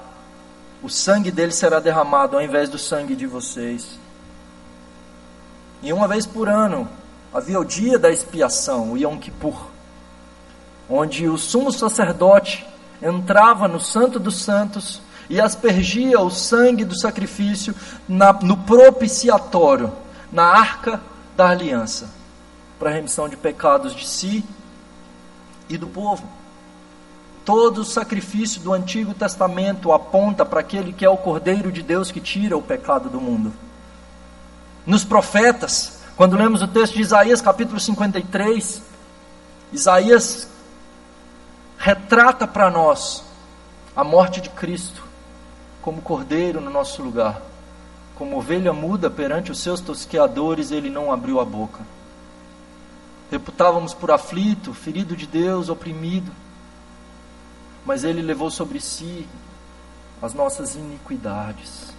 O 0.82 0.88
sangue 0.88 1.30
dele 1.30 1.52
será 1.52 1.80
derramado 1.80 2.36
ao 2.36 2.42
invés 2.42 2.68
do 2.68 2.78
sangue 2.78 3.16
de 3.16 3.26
vocês. 3.26 3.98
E 5.82 5.92
uma 5.92 6.08
vez 6.08 6.26
por 6.26 6.48
ano 6.48 6.88
havia 7.32 7.58
o 7.58 7.64
dia 7.64 7.98
da 7.98 8.10
expiação, 8.10 8.92
o 8.92 8.96
Yom 8.96 9.18
Kippur, 9.18 9.66
onde 10.88 11.28
o 11.28 11.36
sumo 11.36 11.70
sacerdote 11.70 12.66
entrava 13.02 13.68
no 13.68 13.80
Santo 13.80 14.18
dos 14.18 14.42
Santos 14.42 15.00
e 15.28 15.40
aspergia 15.40 16.20
o 16.20 16.30
sangue 16.30 16.84
do 16.84 16.98
sacrifício 16.98 17.74
na, 18.08 18.32
no 18.32 18.56
propiciatório, 18.56 19.92
na 20.32 20.44
arca 20.44 21.00
da 21.36 21.50
aliança, 21.50 22.08
para 22.78 22.90
a 22.90 22.92
remissão 22.92 23.28
de 23.28 23.36
pecados 23.36 23.94
de 23.94 24.06
si 24.06 24.44
e 25.68 25.76
do 25.76 25.86
povo. 25.86 26.26
Todo 27.48 27.78
o 27.78 27.84
sacrifício 27.84 28.60
do 28.60 28.74
Antigo 28.74 29.14
Testamento 29.14 29.90
aponta 29.90 30.44
para 30.44 30.60
aquele 30.60 30.92
que 30.92 31.02
é 31.02 31.08
o 31.08 31.16
Cordeiro 31.16 31.72
de 31.72 31.82
Deus 31.82 32.10
que 32.10 32.20
tira 32.20 32.54
o 32.58 32.60
pecado 32.60 33.08
do 33.08 33.18
mundo. 33.18 33.54
Nos 34.84 35.02
profetas, 35.02 35.98
quando 36.14 36.36
lemos 36.36 36.60
o 36.60 36.68
texto 36.68 36.96
de 36.96 37.00
Isaías, 37.00 37.40
capítulo 37.40 37.80
53, 37.80 38.82
Isaías 39.72 40.46
retrata 41.78 42.46
para 42.46 42.70
nós 42.70 43.24
a 43.96 44.04
morte 44.04 44.42
de 44.42 44.50
Cristo 44.50 45.02
como 45.80 46.02
cordeiro 46.02 46.60
no 46.60 46.68
nosso 46.68 47.02
lugar. 47.02 47.40
Como 48.14 48.36
ovelha 48.36 48.74
muda 48.74 49.08
perante 49.08 49.50
os 49.50 49.60
seus 49.60 49.80
tosqueadores, 49.80 50.70
ele 50.70 50.90
não 50.90 51.10
abriu 51.10 51.40
a 51.40 51.46
boca. 51.46 51.80
Reputávamos 53.30 53.94
por 53.94 54.10
aflito, 54.10 54.74
ferido 54.74 55.16
de 55.16 55.26
Deus, 55.26 55.70
oprimido 55.70 56.30
mas 57.88 58.04
ele 58.04 58.20
levou 58.20 58.50
sobre 58.50 58.82
si 58.82 59.26
as 60.20 60.34
nossas 60.34 60.74
iniquidades. 60.74 61.94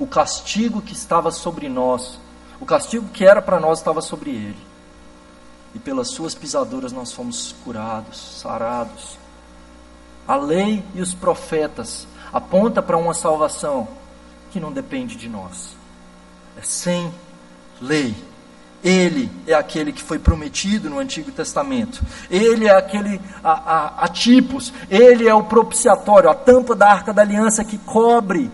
O 0.00 0.04
castigo 0.04 0.82
que 0.82 0.92
estava 0.92 1.30
sobre 1.30 1.68
nós, 1.68 2.18
o 2.60 2.66
castigo 2.66 3.08
que 3.10 3.24
era 3.24 3.40
para 3.40 3.60
nós 3.60 3.78
estava 3.78 4.00
sobre 4.00 4.30
ele. 4.30 4.58
E 5.76 5.78
pelas 5.78 6.08
suas 6.08 6.34
pisaduras 6.34 6.90
nós 6.90 7.12
fomos 7.12 7.54
curados, 7.62 8.40
sarados. 8.40 9.16
A 10.26 10.34
lei 10.34 10.84
e 10.92 11.00
os 11.00 11.14
profetas 11.14 12.08
aponta 12.32 12.82
para 12.82 12.96
uma 12.96 13.14
salvação 13.14 13.86
que 14.50 14.58
não 14.58 14.72
depende 14.72 15.14
de 15.14 15.28
nós. 15.28 15.76
É 16.56 16.62
sem 16.62 17.14
lei 17.80 18.12
ele 18.84 19.30
é 19.46 19.54
aquele 19.54 19.94
que 19.94 20.02
foi 20.02 20.18
prometido 20.18 20.90
no 20.90 20.98
Antigo 20.98 21.32
Testamento. 21.32 22.02
Ele 22.30 22.66
é 22.66 22.76
aquele 22.76 23.18
a, 23.42 23.52
a, 23.52 24.04
a, 24.04 24.08
tipos. 24.08 24.74
Ele 24.90 25.26
é 25.26 25.34
o 25.34 25.42
propiciatório, 25.42 26.28
a 26.28 26.34
tampa 26.34 26.76
da 26.76 26.90
arca 26.90 27.10
da 27.10 27.22
aliança 27.22 27.64
que 27.64 27.78
cobre 27.78 28.50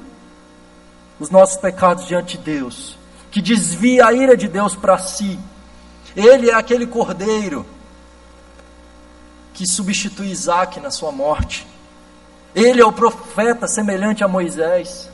os 1.18 1.30
nossos 1.30 1.56
pecados 1.56 2.06
diante 2.06 2.38
de 2.38 2.44
Deus, 2.44 2.96
que 3.28 3.42
desvia 3.42 4.06
a 4.06 4.12
ira 4.12 4.36
de 4.36 4.46
Deus 4.46 4.76
para 4.76 4.96
si. 4.98 5.36
Ele 6.14 6.48
é 6.48 6.54
aquele 6.54 6.86
cordeiro 6.86 7.66
que 9.52 9.66
substitui 9.66 10.28
Isaac 10.30 10.78
na 10.78 10.92
sua 10.92 11.10
morte. 11.10 11.66
Ele 12.54 12.80
é 12.80 12.86
o 12.86 12.92
profeta 12.92 13.66
semelhante 13.66 14.22
a 14.22 14.28
Moisés, 14.28 15.10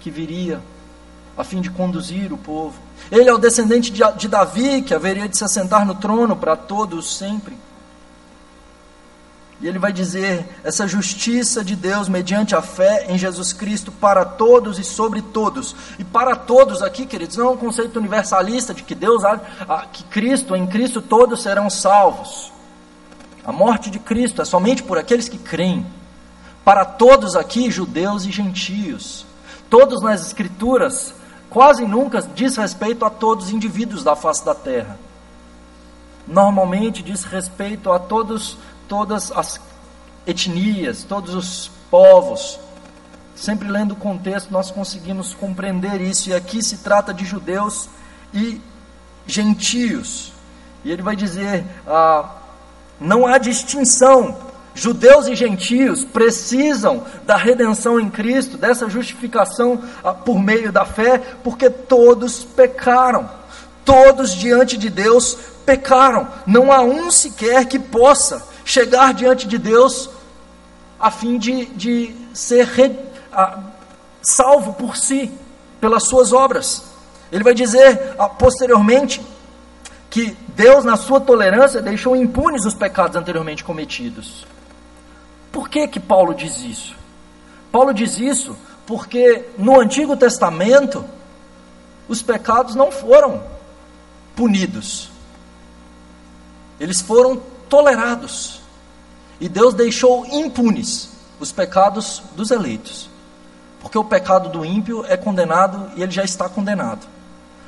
que 0.00 0.10
viria 0.10 0.60
a 1.36 1.44
fim 1.44 1.60
de 1.60 1.70
conduzir 1.70 2.32
o 2.32 2.38
povo. 2.38 2.74
Ele 3.10 3.28
é 3.28 3.32
o 3.32 3.38
descendente 3.38 3.90
de 3.90 4.28
Davi, 4.28 4.82
que 4.82 4.94
haveria 4.94 5.28
de 5.28 5.36
se 5.36 5.44
assentar 5.44 5.86
no 5.86 5.94
trono 5.94 6.36
para 6.36 6.56
todos 6.56 7.16
sempre. 7.16 7.56
E 9.62 9.68
ele 9.68 9.78
vai 9.78 9.92
dizer: 9.92 10.44
essa 10.64 10.88
justiça 10.88 11.64
de 11.64 11.76
Deus 11.76 12.08
mediante 12.08 12.54
a 12.54 12.60
fé 12.60 13.06
em 13.08 13.16
Jesus 13.16 13.52
Cristo 13.52 13.92
para 13.92 14.24
todos 14.24 14.78
e 14.78 14.84
sobre 14.84 15.22
todos. 15.22 15.76
E 15.98 16.04
para 16.04 16.34
todos 16.34 16.82
aqui, 16.82 17.06
queridos, 17.06 17.36
não 17.36 17.46
é 17.46 17.50
um 17.50 17.56
conceito 17.56 17.98
universalista 17.98 18.74
de 18.74 18.82
que 18.82 18.94
Deus, 18.94 19.22
que 19.92 20.02
Cristo, 20.04 20.56
em 20.56 20.66
Cristo 20.66 21.00
todos 21.00 21.42
serão 21.42 21.70
salvos. 21.70 22.52
A 23.44 23.52
morte 23.52 23.88
de 23.88 24.00
Cristo 24.00 24.42
é 24.42 24.44
somente 24.44 24.82
por 24.82 24.98
aqueles 24.98 25.28
que 25.28 25.38
creem. 25.38 25.86
Para 26.64 26.84
todos 26.84 27.36
aqui, 27.36 27.70
judeus 27.70 28.24
e 28.24 28.32
gentios. 28.32 29.24
Todos 29.70 30.02
nas 30.02 30.26
Escrituras, 30.26 31.14
quase 31.52 31.84
nunca 31.84 32.22
diz 32.22 32.56
respeito 32.56 33.04
a 33.04 33.10
todos 33.10 33.46
os 33.46 33.52
indivíduos 33.52 34.02
da 34.02 34.16
face 34.16 34.44
da 34.44 34.54
terra. 34.54 34.98
Normalmente 36.26 37.02
diz 37.02 37.24
respeito 37.24 37.92
a 37.92 37.98
todos 37.98 38.56
todas 38.88 39.30
as 39.32 39.60
etnias, 40.26 41.04
todos 41.04 41.34
os 41.34 41.70
povos. 41.90 42.58
Sempre 43.34 43.68
lendo 43.68 43.92
o 43.92 43.96
contexto, 43.96 44.50
nós 44.50 44.70
conseguimos 44.70 45.34
compreender 45.34 46.00
isso. 46.00 46.30
E 46.30 46.34
aqui 46.34 46.62
se 46.62 46.78
trata 46.78 47.12
de 47.12 47.24
judeus 47.24 47.88
e 48.32 48.60
gentios. 49.26 50.32
E 50.84 50.90
ele 50.90 51.02
vai 51.02 51.16
dizer: 51.16 51.64
ah, 51.86 52.30
não 53.00 53.26
há 53.26 53.38
distinção. 53.38 54.51
Judeus 54.74 55.26
e 55.26 55.34
gentios 55.34 56.04
precisam 56.04 57.04
da 57.26 57.36
redenção 57.36 58.00
em 58.00 58.08
Cristo, 58.08 58.56
dessa 58.56 58.88
justificação 58.88 59.82
ah, 60.02 60.14
por 60.14 60.38
meio 60.38 60.72
da 60.72 60.84
fé, 60.84 61.20
porque 61.42 61.68
todos 61.68 62.44
pecaram. 62.44 63.28
Todos 63.84 64.34
diante 64.34 64.76
de 64.76 64.88
Deus 64.88 65.36
pecaram. 65.66 66.28
Não 66.46 66.72
há 66.72 66.80
um 66.82 67.10
sequer 67.10 67.66
que 67.66 67.78
possa 67.78 68.46
chegar 68.64 69.12
diante 69.12 69.46
de 69.46 69.58
Deus 69.58 70.08
a 70.98 71.10
fim 71.10 71.36
de, 71.36 71.66
de 71.66 72.16
ser 72.32 72.64
re, 72.64 72.96
a, 73.32 73.58
salvo 74.22 74.72
por 74.74 74.96
si, 74.96 75.30
pelas 75.80 76.04
suas 76.04 76.32
obras. 76.32 76.84
Ele 77.30 77.44
vai 77.44 77.54
dizer 77.54 78.14
a, 78.18 78.28
posteriormente 78.28 79.20
que 80.08 80.36
Deus, 80.54 80.84
na 80.84 80.96
sua 80.96 81.20
tolerância, 81.20 81.80
deixou 81.80 82.14
impunes 82.14 82.64
os 82.64 82.74
pecados 82.74 83.16
anteriormente 83.16 83.64
cometidos. 83.64 84.46
Por 85.52 85.68
que 85.68 85.86
que 85.86 86.00
Paulo 86.00 86.34
diz 86.34 86.62
isso? 86.62 86.96
Paulo 87.70 87.92
diz 87.92 88.18
isso 88.18 88.56
porque 88.86 89.48
no 89.56 89.78
Antigo 89.78 90.16
Testamento 90.16 91.04
os 92.08 92.22
pecados 92.22 92.74
não 92.74 92.90
foram 92.90 93.42
punidos. 94.34 95.10
Eles 96.80 97.00
foram 97.00 97.40
tolerados. 97.68 98.60
E 99.40 99.48
Deus 99.48 99.74
deixou 99.74 100.26
impunes 100.26 101.10
os 101.38 101.52
pecados 101.52 102.22
dos 102.34 102.50
eleitos. 102.50 103.08
Porque 103.80 103.98
o 103.98 104.04
pecado 104.04 104.48
do 104.48 104.64
ímpio 104.64 105.04
é 105.06 105.16
condenado 105.16 105.90
e 105.96 106.02
ele 106.02 106.12
já 106.12 106.22
está 106.22 106.48
condenado. 106.48 107.06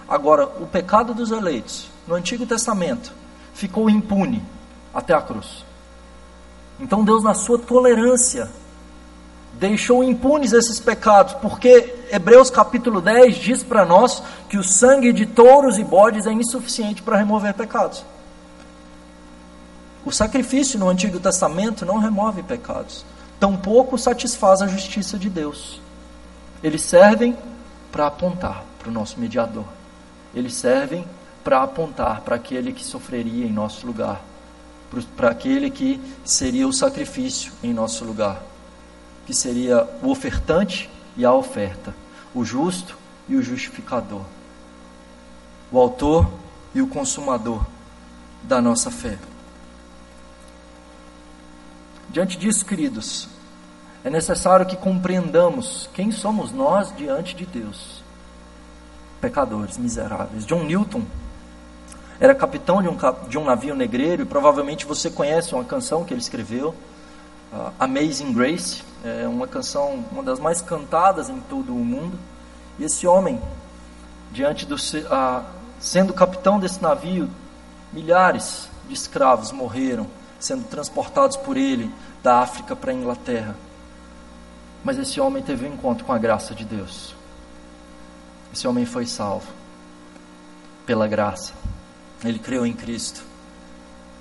Agora, 0.09 0.47
o 0.47 0.67
pecado 0.67 1.14
dos 1.14 1.31
eleitos, 1.31 1.87
no 2.07 2.14
Antigo 2.14 2.47
Testamento, 2.47 3.12
ficou 3.55 3.88
impune 3.88 4.43
até 4.93 5.14
a 5.14 5.21
cruz. 5.21 5.63
Então 6.81 7.04
Deus, 7.04 7.23
na 7.23 7.35
sua 7.35 7.59
tolerância, 7.59 8.51
deixou 9.55 10.03
impunes 10.03 10.53
esses 10.53 10.81
pecados, 10.81 11.35
porque 11.35 11.94
Hebreus 12.11 12.51
capítulo 12.51 13.01
10 13.01 13.37
diz 13.37 13.62
para 13.62 13.85
nós 13.85 14.22
que 14.49 14.59
o 14.59 14.64
sangue 14.64 15.12
de 15.12 15.27
touros 15.27 15.79
e 15.79 15.85
bodes 15.85 16.27
é 16.27 16.33
insuficiente 16.33 17.03
para 17.03 17.16
remover 17.16 17.55
pecados. 17.55 18.05
O 20.05 20.12
sacrifício 20.12 20.79
no 20.79 20.88
Antigo 20.88 21.18
Testamento 21.18 21.87
não 21.87 21.99
remove 21.99 22.42
pecados, 22.42 23.07
tampouco 23.40 23.96
satisfaz 23.96 24.61
a 24.61 24.66
justiça 24.66 25.18
de 25.18 25.31
Deus. 25.31 25.81
Eles 26.62 26.83
servem 26.83 27.37
para 27.90 28.07
apontar 28.07 28.64
para 28.79 28.88
o 28.88 28.92
nosso 28.92 29.18
mediador. 29.18 29.64
Eles 30.35 30.55
servem 30.55 31.07
para 31.42 31.62
apontar 31.62 32.22
para 32.22 32.37
aquele 32.37 32.72
que 32.72 32.85
sofreria 32.85 33.46
em 33.46 33.53
nosso 33.53 33.87
lugar, 33.87 34.20
para 35.16 35.30
aquele 35.30 35.70
que 35.70 36.00
seria 36.24 36.66
o 36.68 36.72
sacrifício 36.72 37.52
em 37.62 37.72
nosso 37.72 38.04
lugar, 38.04 38.42
que 39.26 39.35
seria 39.35 39.88
o 40.02 40.11
ofertante 40.11 40.90
e 41.16 41.24
a 41.24 41.33
oferta, 41.33 41.94
o 42.35 42.44
justo 42.44 42.96
e 43.28 43.37
o 43.37 43.42
justificador, 43.42 44.22
o 45.72 45.78
autor 45.78 46.30
e 46.74 46.83
o 46.83 46.87
consumador 46.87 47.64
da 48.42 48.61
nossa 48.61 48.90
fé. 48.90 49.18
Diante 52.11 52.37
disso, 52.37 52.64
queridos, 52.64 53.28
é 54.04 54.11
necessário 54.11 54.66
que 54.66 54.76
compreendamos 54.76 55.88
quem 55.94 56.12
somos 56.12 56.52
nós 56.52 56.94
diante 56.96 57.35
de 57.35 57.46
Deus. 57.46 58.02
Pecadores, 59.20 59.78
miseráveis. 59.78 60.44
John 60.44 60.64
Newton 60.64 61.02
era 62.20 62.35
capitão 62.35 62.81
de 62.81 62.88
um, 62.88 62.96
de 63.29 63.38
um 63.38 63.44
navio 63.44 63.74
negreiro 63.74 64.22
e 64.22 64.24
provavelmente 64.24 64.87
você 64.87 65.11
conhece 65.11 65.55
uma 65.55 65.64
canção 65.64 66.05
que 66.05 66.14
ele 66.14 66.20
escreveu, 66.20 66.74
uh, 67.53 67.72
Amazing 67.79 68.33
Grace. 68.33 68.83
É 69.05 69.29
uma 69.29 69.46
canção, 69.46 70.05
uma 70.11 70.22
das 70.22 70.38
mais 70.38 70.62
cantadas 70.62 71.29
em 71.29 71.38
todo 71.40 71.74
o 71.74 71.85
mundo. 71.85 72.18
E 72.79 72.85
esse 72.85 73.07
homem, 73.07 73.40
diante 74.33 74.64
do 74.64 74.77
uh, 74.77 75.44
sendo 75.79 76.14
capitão 76.14 76.59
desse 76.59 76.81
navio, 76.81 77.29
milhares 77.92 78.68
de 78.88 78.94
escravos 78.94 79.53
morreram 79.53 80.07
sendo 80.38 80.64
transportados 80.64 81.37
por 81.37 81.57
ele 81.57 81.90
da 82.22 82.40
África 82.40 82.77
para 82.77 82.90
a 82.90 82.94
Inglaterra. 82.94 83.57
Mas 84.83 84.98
esse 84.98 85.20
homem 85.20 85.42
teve 85.42 85.66
um 85.66 85.72
encontro 85.72 86.05
com 86.05 86.12
a 86.12 86.18
graça 86.18 86.55
de 86.55 86.64
Deus. 86.64 87.14
Esse 88.53 88.68
homem 88.68 88.85
foi 88.85 89.07
salvo 89.07 89.48
pela 90.87 91.09
graça. 91.09 91.55
Ele 92.25 92.39
creu 92.39 92.65
em 92.65 92.73
Cristo. 92.73 93.23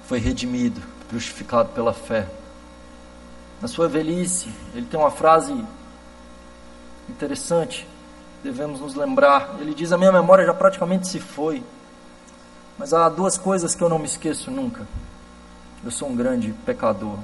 Foi 0.06 0.20
redimido, 0.20 0.82
justificado 1.12 1.70
pela 1.70 1.94
fé. 1.94 2.28
Na 3.62 3.68
sua 3.68 3.88
velhice, 3.88 4.50
ele 4.76 4.86
tem 4.86 5.00
uma 5.00 5.10
frase 5.10 5.54
interessante, 7.10 7.88
devemos 8.44 8.82
nos 8.82 8.94
lembrar. 8.94 9.56
Ele 9.60 9.74
diz: 9.74 9.92
A 9.92 9.98
minha 9.98 10.12
memória 10.12 10.46
já 10.46 10.54
praticamente 10.54 11.08
se 11.08 11.20
foi, 11.20 11.64
mas 12.78 12.94
há 12.94 13.08
duas 13.08 13.38
coisas 13.38 13.74
que 13.74 13.82
eu 13.82 13.90
não 13.90 14.00
me 14.00 14.06
esqueço 14.06 14.52
nunca. 14.52 14.86
Eu 15.84 15.92
sou 15.92 16.10
um 16.10 16.16
grande 16.16 16.54
pecador 16.66 17.18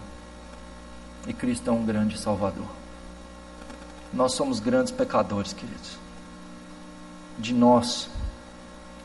e 1.27 1.33
Cristo 1.33 1.69
é 1.69 1.73
um 1.73 1.85
grande 1.85 2.17
Salvador. 2.17 2.67
Nós 4.13 4.33
somos 4.33 4.59
grandes 4.59 4.91
pecadores, 4.91 5.53
queridos. 5.53 5.97
De 7.37 7.53
nós, 7.53 8.09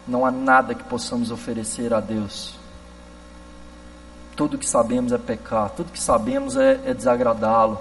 não 0.06 0.24
há 0.24 0.30
nada 0.30 0.74
que 0.74 0.84
possamos 0.84 1.30
oferecer 1.30 1.92
a 1.94 2.00
Deus. 2.00 2.54
Tudo 4.36 4.58
que 4.58 4.68
sabemos 4.68 5.12
é 5.12 5.18
pecar, 5.18 5.70
tudo 5.70 5.92
que 5.92 6.00
sabemos 6.00 6.56
é, 6.56 6.80
é 6.84 6.94
desagradá-lo. 6.94 7.80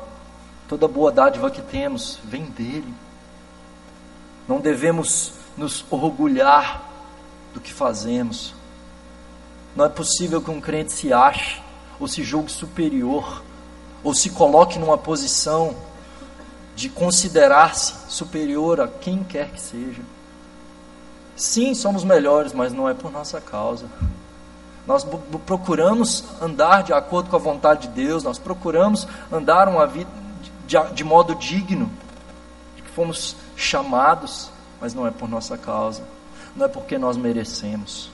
Toda 0.67 0.87
boa 0.87 1.11
dádiva 1.11 1.51
que 1.51 1.61
temos 1.61 2.19
vem 2.23 2.45
dele. 2.45 2.93
Não 4.47 4.59
devemos 4.59 5.33
nos 5.57 5.83
orgulhar 5.89 6.83
do 7.53 7.59
que 7.59 7.73
fazemos. 7.73 8.53
Não 9.75 9.85
é 9.85 9.89
possível 9.89 10.41
que 10.41 10.51
um 10.51 10.61
crente 10.61 10.91
se 10.91 11.11
ache 11.11 11.61
ou 11.99 12.07
se 12.07 12.23
julgue 12.23 12.51
superior, 12.51 13.43
ou 14.03 14.13
se 14.13 14.29
coloque 14.29 14.77
numa 14.77 14.97
posição 14.97 15.75
de 16.75 16.89
considerar-se 16.89 18.11
superior 18.11 18.81
a 18.81 18.87
quem 18.87 19.23
quer 19.23 19.51
que 19.51 19.61
seja. 19.61 20.01
Sim, 21.35 21.73
somos 21.73 22.03
melhores, 22.03 22.53
mas 22.53 22.71
não 22.71 22.87
é 22.87 22.93
por 22.93 23.11
nossa 23.11 23.41
causa. 23.41 23.87
Nós 24.85 25.05
procuramos 25.45 26.23
andar 26.41 26.83
de 26.83 26.93
acordo 26.93 27.29
com 27.29 27.35
a 27.35 27.39
vontade 27.39 27.87
de 27.87 28.05
Deus, 28.05 28.23
nós 28.23 28.37
procuramos 28.37 29.07
andar 29.31 29.67
uma 29.67 29.87
vida 29.87 30.09
de, 30.67 30.77
de 30.93 31.03
modo 31.03 31.35
digno, 31.35 31.89
de 32.75 32.81
que 32.81 32.89
fomos 32.89 33.35
chamados, 33.55 34.49
mas 34.81 34.93
não 34.93 35.07
é 35.07 35.11
por 35.11 35.29
nossa 35.29 35.57
causa, 35.57 36.03
não 36.55 36.65
é 36.65 36.69
porque 36.69 36.97
nós 36.97 37.15
merecemos. 37.15 38.12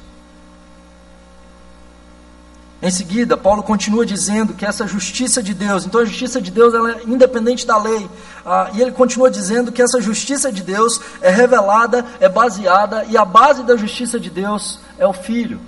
Em 2.82 2.90
seguida, 2.90 3.36
Paulo 3.36 3.62
continua 3.62 4.06
dizendo 4.06 4.54
que 4.54 4.66
essa 4.66 4.88
justiça 4.88 5.44
de 5.44 5.54
Deus, 5.54 5.86
então 5.86 6.00
a 6.00 6.06
justiça 6.06 6.42
de 6.42 6.50
Deus 6.50 6.74
ela 6.74 6.92
é 6.92 7.04
independente 7.04 7.68
da 7.68 7.78
lei, 7.78 8.10
ah, 8.46 8.70
e 8.74 8.82
ele 8.82 8.94
continua 8.94 9.30
dizendo 9.30 9.70
que 9.70 9.82
essa 9.82 10.00
justiça 10.00 10.50
de 10.50 10.64
Deus 10.64 11.02
é 11.20 11.30
revelada, 11.30 12.06
é 12.22 12.30
baseada, 12.30 13.04
e 13.10 13.18
a 13.18 13.26
base 13.26 13.64
da 13.64 13.76
justiça 13.76 14.18
de 14.18 14.30
Deus 14.30 14.80
é 14.98 15.06
o 15.06 15.12
Filho. 15.12 15.60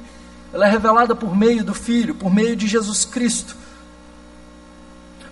Ela 0.53 0.67
é 0.67 0.69
revelada 0.69 1.13
por 1.13 1.35
meio 1.35 1.65
do 1.65 1.73
Filho, 1.73 2.15
por 2.15 2.33
meio 2.33 2.55
de 2.55 2.65
Jesus 2.65 3.03
Cristo. 3.03 3.57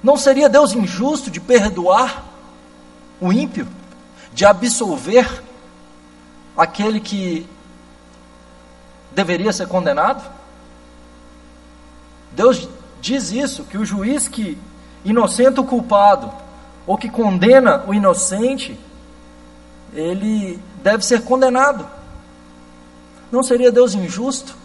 Não 0.03 0.17
seria 0.17 0.49
Deus 0.49 0.73
injusto 0.73 1.31
de 1.31 1.39
perdoar 1.39 2.25
o 3.21 3.31
ímpio, 3.31 3.67
de 4.33 4.45
absolver 4.45 5.43
aquele 6.57 6.99
que 6.99 7.47
deveria 9.13 9.53
ser 9.53 9.67
condenado? 9.67 10.38
Deus 12.31 12.67
diz 13.01 13.31
isso, 13.31 13.63
que 13.63 13.77
o 13.77 13.85
juiz 13.85 14.27
que 14.27 14.57
inocenta 15.03 15.61
o 15.61 15.65
culpado, 15.65 16.31
ou 16.85 16.97
que 16.97 17.09
condena 17.09 17.83
o 17.87 17.93
inocente, 17.93 18.79
ele 19.93 20.59
deve 20.83 21.05
ser 21.05 21.23
condenado. 21.23 21.85
Não 23.31 23.43
seria 23.43 23.71
Deus 23.71 23.93
injusto 23.93 24.55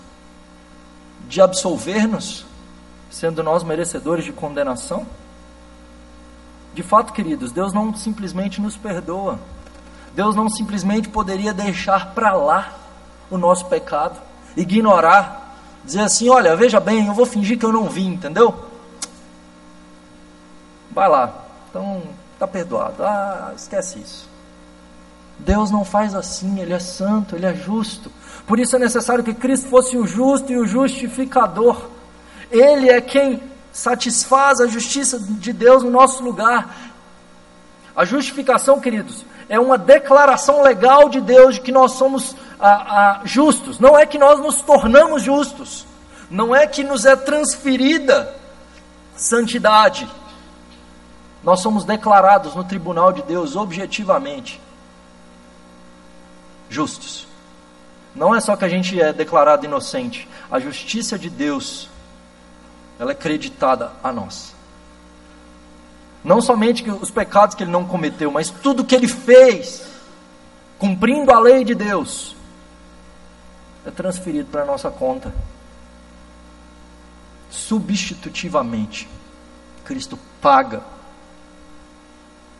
de 1.28 1.40
absolver-nos, 1.40 2.44
sendo 3.10 3.42
nós 3.42 3.62
merecedores 3.62 4.24
de 4.24 4.32
condenação? 4.32 5.06
De 6.74 6.82
fato, 6.82 7.12
queridos, 7.12 7.52
Deus 7.52 7.72
não 7.72 7.94
simplesmente 7.94 8.60
nos 8.60 8.76
perdoa. 8.76 9.38
Deus 10.14 10.34
não 10.34 10.48
simplesmente 10.48 11.08
poderia 11.08 11.52
deixar 11.52 12.14
para 12.14 12.32
lá 12.32 12.72
o 13.30 13.36
nosso 13.36 13.66
pecado, 13.66 14.18
ignorar, 14.56 15.43
dizer 15.84 16.00
assim: 16.00 16.28
olha, 16.28 16.56
veja 16.56 16.80
bem, 16.80 17.06
eu 17.06 17.14
vou 17.14 17.26
fingir 17.26 17.58
que 17.58 17.64
eu 17.64 17.72
não 17.72 17.88
vi, 17.88 18.06
entendeu? 18.06 18.54
Vai 20.90 21.08
lá, 21.08 21.44
então 21.68 22.02
está 22.32 22.46
perdoado. 22.46 23.02
Ah, 23.02 23.52
esquece 23.56 23.98
isso. 23.98 24.28
Deus 25.38 25.70
não 25.70 25.84
faz 25.84 26.14
assim, 26.14 26.60
Ele 26.60 26.72
é 26.72 26.78
santo, 26.78 27.34
Ele 27.34 27.46
é 27.46 27.54
justo. 27.54 28.10
Por 28.46 28.58
isso 28.58 28.76
é 28.76 28.78
necessário 28.78 29.24
que 29.24 29.34
Cristo 29.34 29.68
fosse 29.68 29.96
o 29.96 30.06
justo 30.06 30.52
e 30.52 30.56
o 30.56 30.66
justificador. 30.66 31.88
Ele 32.50 32.88
é 32.88 33.00
quem 33.00 33.42
satisfaz 33.72 34.60
a 34.60 34.66
justiça 34.66 35.18
de 35.18 35.52
Deus 35.52 35.82
no 35.82 35.90
nosso 35.90 36.22
lugar. 36.22 36.92
A 37.96 38.04
justificação, 38.04 38.80
queridos, 38.80 39.24
é 39.48 39.58
uma 39.58 39.76
declaração 39.76 40.62
legal 40.62 41.08
de 41.08 41.20
Deus 41.20 41.56
de 41.56 41.60
que 41.60 41.72
nós 41.72 41.92
somos 41.92 42.36
ah, 42.60 43.20
justos. 43.24 43.78
Não 43.78 43.98
é 43.98 44.06
que 44.06 44.18
nós 44.18 44.40
nos 44.40 44.62
tornamos 44.62 45.22
justos. 45.22 45.86
Não 46.30 46.54
é 46.54 46.66
que 46.66 46.82
nos 46.82 47.04
é 47.04 47.16
transferida 47.16 48.34
santidade. 49.16 50.08
Nós 51.42 51.60
somos 51.60 51.84
declarados 51.84 52.54
no 52.54 52.64
tribunal 52.64 53.12
de 53.12 53.22
Deus 53.22 53.54
objetivamente 53.56 54.60
justos. 56.68 57.26
Não 58.14 58.34
é 58.34 58.40
só 58.40 58.56
que 58.56 58.64
a 58.64 58.68
gente 58.68 59.00
é 59.00 59.12
declarado 59.12 59.64
inocente, 59.64 60.28
a 60.50 60.58
justiça 60.58 61.18
de 61.18 61.28
Deus 61.28 61.88
ela 62.98 63.12
é 63.12 63.14
creditada 63.14 63.92
a 64.02 64.12
nós. 64.12 64.54
Não 66.22 66.40
somente 66.40 66.88
os 66.90 67.10
pecados 67.10 67.54
que 67.54 67.64
ele 67.64 67.70
não 67.70 67.84
cometeu, 67.84 68.30
mas 68.30 68.50
tudo 68.50 68.84
que 68.84 68.94
ele 68.94 69.08
fez, 69.08 69.86
cumprindo 70.78 71.32
a 71.32 71.38
lei 71.38 71.64
de 71.64 71.74
Deus, 71.74 72.34
é 73.84 73.90
transferido 73.90 74.50
para 74.50 74.62
a 74.62 74.66
nossa 74.66 74.90
conta. 74.90 75.32
Substitutivamente, 77.50 79.08
Cristo 79.84 80.18
paga 80.40 80.82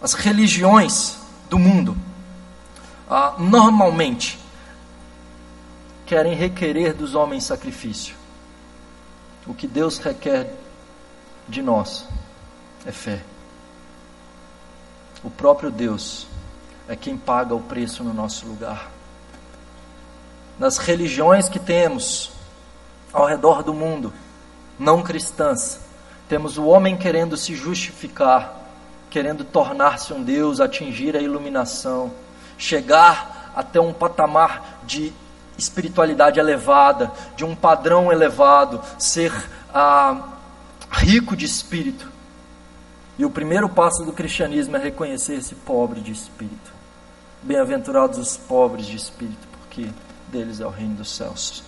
as 0.00 0.12
religiões 0.12 1.18
do 1.48 1.58
mundo, 1.58 1.96
ah, 3.08 3.34
normalmente, 3.38 4.38
querem 6.06 6.34
requerer 6.34 6.94
dos 6.94 7.14
homens 7.14 7.44
sacrifício. 7.44 8.14
O 9.46 9.54
que 9.54 9.66
Deus 9.66 9.98
requer 9.98 10.54
de 11.48 11.62
nós 11.62 12.06
é 12.84 12.92
fé. 12.92 13.22
O 15.22 15.30
próprio 15.30 15.70
Deus 15.70 16.26
é 16.88 16.94
quem 16.94 17.16
paga 17.16 17.54
o 17.54 17.62
preço 17.62 18.04
no 18.04 18.12
nosso 18.12 18.46
lugar. 18.46 18.90
Nas 20.58 20.78
religiões 20.78 21.48
que 21.48 21.58
temos 21.58 22.32
ao 23.12 23.26
redor 23.26 23.62
do 23.62 23.74
mundo, 23.74 24.12
não 24.78 25.02
cristãs, 25.02 25.80
temos 26.28 26.58
o 26.58 26.64
homem 26.66 26.96
querendo 26.96 27.36
se 27.36 27.54
justificar 27.54 28.64
querendo 29.14 29.44
tornar-se 29.44 30.12
um 30.12 30.24
Deus, 30.24 30.60
atingir 30.60 31.16
a 31.16 31.20
iluminação, 31.20 32.10
chegar 32.58 33.52
até 33.54 33.80
um 33.80 33.92
patamar 33.92 34.80
de 34.82 35.12
espiritualidade 35.56 36.40
elevada, 36.40 37.12
de 37.36 37.44
um 37.44 37.54
padrão 37.54 38.10
elevado, 38.10 38.82
ser 38.98 39.32
ah, 39.72 40.20
rico 40.90 41.36
de 41.36 41.44
espírito. 41.44 42.10
E 43.16 43.24
o 43.24 43.30
primeiro 43.30 43.68
passo 43.68 44.04
do 44.04 44.12
cristianismo 44.12 44.76
é 44.76 44.80
reconhecer-se 44.80 45.54
pobre 45.54 46.00
de 46.00 46.10
espírito. 46.10 46.72
Bem-aventurados 47.40 48.18
os 48.18 48.36
pobres 48.36 48.84
de 48.84 48.96
espírito, 48.96 49.46
porque 49.60 49.90
deles 50.34 50.60
é 50.60 50.66
o 50.66 50.70
reino 50.70 50.96
dos 50.96 51.14
céus. 51.14 51.62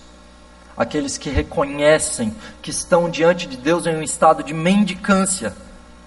Aqueles 0.75 1.17
que 1.17 1.29
reconhecem 1.29 2.35
que 2.61 2.69
estão 2.69 3.09
diante 3.09 3.47
de 3.47 3.55
Deus 3.55 3.87
em 3.87 3.95
um 3.95 4.03
estado 4.03 4.43
de 4.43 4.53
mendicância. 4.53 5.55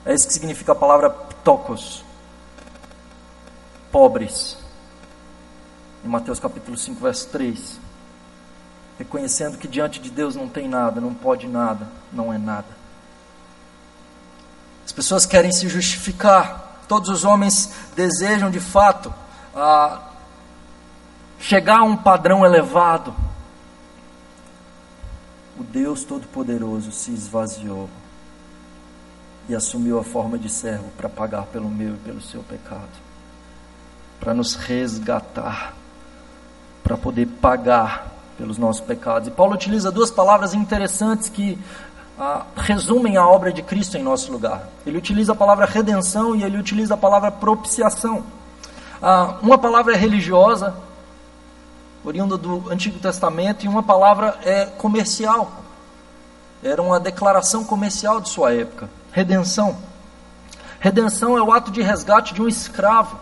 É 0.05 0.15
isso 0.15 0.27
que 0.27 0.33
significa 0.33 0.73
a 0.73 0.75
palavra 0.75 1.09
tocos, 1.43 2.05
pobres. 3.91 4.59
Em 6.05 6.09
Mateus 6.09 6.39
capítulo 6.39 6.77
5, 6.77 7.01
verso 7.01 7.29
3. 7.29 7.81
Reconhecendo 8.99 9.57
que 9.57 9.67
diante 9.67 9.99
de 9.99 10.11
Deus 10.11 10.37
não 10.37 10.49
tem 10.49 10.69
nada, 10.69 11.01
não 11.01 11.15
pode 11.15 11.49
nada, 11.49 11.89
não 12.13 12.33
é 12.33 12.39
nada. 12.39 12.79
As 14.85 14.93
pessoas 14.93 15.25
querem 15.25 15.51
se 15.51 15.69
justificar. 15.69 16.85
Todos 16.87 17.09
os 17.09 17.25
homens 17.25 17.73
desejam 17.97 18.51
de 18.51 18.61
fato 18.61 19.13
ah, 19.55 20.10
chegar 21.41 21.81
a 21.81 21.85
um 21.85 21.97
padrão 21.97 22.45
elevado. 22.45 23.15
O 25.59 25.65
Deus 25.65 26.05
Todo-Poderoso 26.05 26.93
se 26.93 27.11
esvaziou 27.11 27.89
e 29.49 29.55
assumiu 29.55 29.99
a 29.99 30.05
forma 30.05 30.39
de 30.39 30.49
servo 30.49 30.87
para 30.97 31.09
pagar 31.09 31.47
pelo 31.47 31.69
meu 31.69 31.95
e 31.95 31.99
pelo 31.99 32.21
seu 32.21 32.43
pecado, 32.43 32.89
para 34.21 34.33
nos 34.33 34.55
resgatar, 34.55 35.75
para 36.85 36.97
poder 36.97 37.27
pagar 37.27 38.07
pelos 38.39 38.57
nossos 38.57 38.81
pecados. 38.81 39.29
E 39.29 39.31
Paulo 39.31 39.55
utiliza 39.55 39.91
duas 39.91 40.11
palavras 40.11 40.55
interessantes 40.55 41.29
que 41.29 41.59
ah, 42.19 42.45
resumem 42.57 43.17
a 43.17 43.27
obra 43.27 43.53
de 43.53 43.63
Cristo 43.63 43.97
em 43.97 44.03
nosso 44.03 44.31
lugar. 44.31 44.69
Ele 44.87 44.99
utiliza 44.99 45.33
a 45.33 45.37
palavra 45.37 45.67
redenção 45.67 46.37
e 46.37 46.43
ele 46.43 46.57
utiliza 46.57 46.95
a 46.95 46.97
palavra 46.97 47.31
propiciação. 47.31 48.25
Ah, 49.03 49.37
uma 49.43 49.59
palavra 49.59 49.95
é 49.95 49.97
religiosa, 49.97 50.75
oriunda 52.05 52.37
do 52.37 52.71
Antigo 52.71 52.99
Testamento, 52.99 53.65
e 53.65 53.69
uma 53.69 53.83
palavra 53.83 54.39
é 54.45 54.67
comercial. 54.67 55.53
Era 56.63 56.83
uma 56.83 57.01
declaração 57.01 57.65
comercial 57.65 58.21
de 58.21 58.29
sua 58.29 58.55
época. 58.55 58.89
Redenção. 59.13 59.77
Redenção 60.79 61.37
é 61.37 61.43
o 61.43 61.53
ato 61.53 61.71
de 61.71 61.83
resgate 61.83 62.35
de 62.35 62.43
um 62.43 62.49
escravo. 62.49 63.19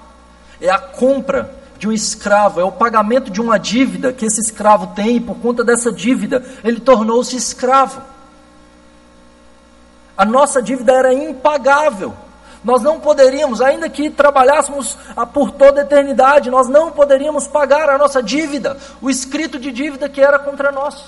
É 0.60 0.70
a 0.70 0.78
compra 0.78 1.56
de 1.78 1.88
um 1.88 1.92
escravo, 1.92 2.60
é 2.60 2.64
o 2.64 2.72
pagamento 2.72 3.30
de 3.30 3.40
uma 3.40 3.58
dívida 3.58 4.12
que 4.12 4.26
esse 4.26 4.40
escravo 4.40 4.88
tem, 4.88 5.16
e 5.16 5.20
por 5.20 5.36
conta 5.36 5.62
dessa 5.62 5.92
dívida, 5.92 6.44
ele 6.64 6.80
tornou-se 6.80 7.36
escravo. 7.36 8.02
A 10.16 10.24
nossa 10.24 10.60
dívida 10.60 10.92
era 10.92 11.14
impagável. 11.14 12.14
Nós 12.62 12.82
não 12.82 12.98
poderíamos, 12.98 13.60
ainda 13.60 13.88
que 13.88 14.10
trabalhássemos 14.10 14.96
por 15.32 15.52
toda 15.52 15.80
a 15.80 15.84
eternidade, 15.84 16.50
nós 16.50 16.68
não 16.68 16.90
poderíamos 16.90 17.46
pagar 17.46 17.88
a 17.88 17.98
nossa 17.98 18.22
dívida, 18.22 18.76
o 19.00 19.08
escrito 19.08 19.58
de 19.58 19.70
dívida 19.70 20.08
que 20.08 20.20
era 20.20 20.38
contra 20.38 20.72
nós. 20.72 21.04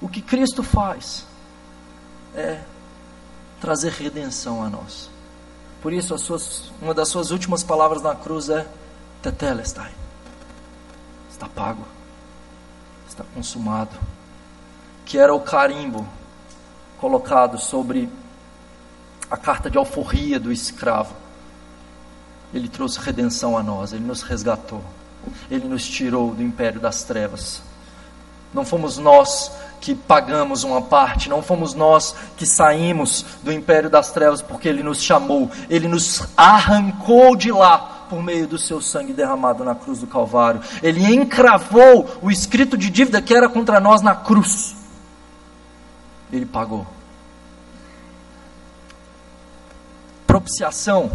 O 0.00 0.08
que 0.08 0.22
Cristo 0.22 0.62
faz 0.62 1.26
é 2.34 2.60
trazer 3.60 3.90
redenção 3.92 4.62
a 4.62 4.68
nós. 4.68 5.10
Por 5.82 5.92
isso, 5.92 6.16
suas, 6.18 6.72
uma 6.80 6.94
das 6.94 7.08
suas 7.08 7.30
últimas 7.30 7.62
palavras 7.62 8.02
na 8.02 8.14
cruz 8.14 8.48
é 8.48 8.66
Tetelestai. 9.20 9.92
Está 11.30 11.48
pago. 11.48 11.84
Está 13.08 13.24
consumado. 13.34 13.96
Que 15.04 15.18
era 15.18 15.34
o 15.34 15.40
carimbo 15.40 16.06
colocado 16.98 17.58
sobre 17.58 18.08
a 19.34 19.36
carta 19.36 19.68
de 19.68 19.76
alforria 19.76 20.38
do 20.38 20.52
escravo. 20.52 21.12
Ele 22.54 22.68
trouxe 22.68 23.00
redenção 23.00 23.58
a 23.58 23.64
nós, 23.64 23.92
ele 23.92 24.04
nos 24.04 24.22
resgatou. 24.22 24.80
Ele 25.50 25.66
nos 25.66 25.84
tirou 25.84 26.32
do 26.32 26.40
império 26.40 26.80
das 26.80 27.02
trevas. 27.02 27.60
Não 28.52 28.64
fomos 28.64 28.96
nós 28.96 29.50
que 29.80 29.92
pagamos 29.92 30.62
uma 30.62 30.80
parte, 30.80 31.28
não 31.28 31.42
fomos 31.42 31.74
nós 31.74 32.14
que 32.36 32.46
saímos 32.46 33.26
do 33.42 33.52
império 33.52 33.90
das 33.90 34.12
trevas 34.12 34.40
porque 34.40 34.68
Ele 34.68 34.84
nos 34.84 35.02
chamou, 35.02 35.50
Ele 35.68 35.88
nos 35.88 36.22
arrancou 36.36 37.34
de 37.34 37.50
lá 37.50 38.06
por 38.08 38.22
meio 38.22 38.46
do 38.46 38.56
seu 38.56 38.80
sangue 38.80 39.12
derramado 39.12 39.64
na 39.64 39.74
cruz 39.74 39.98
do 39.98 40.06
Calvário. 40.06 40.60
Ele 40.80 41.12
encravou 41.12 42.08
o 42.22 42.30
escrito 42.30 42.78
de 42.78 42.88
dívida 42.88 43.20
que 43.20 43.34
era 43.34 43.48
contra 43.48 43.80
nós 43.80 44.00
na 44.00 44.14
cruz. 44.14 44.76
Ele 46.32 46.46
pagou. 46.46 46.93
Propiciação, 50.34 51.12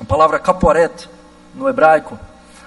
a 0.00 0.04
palavra 0.04 0.38
caporet 0.38 1.10
no 1.54 1.68
hebraico, 1.68 2.18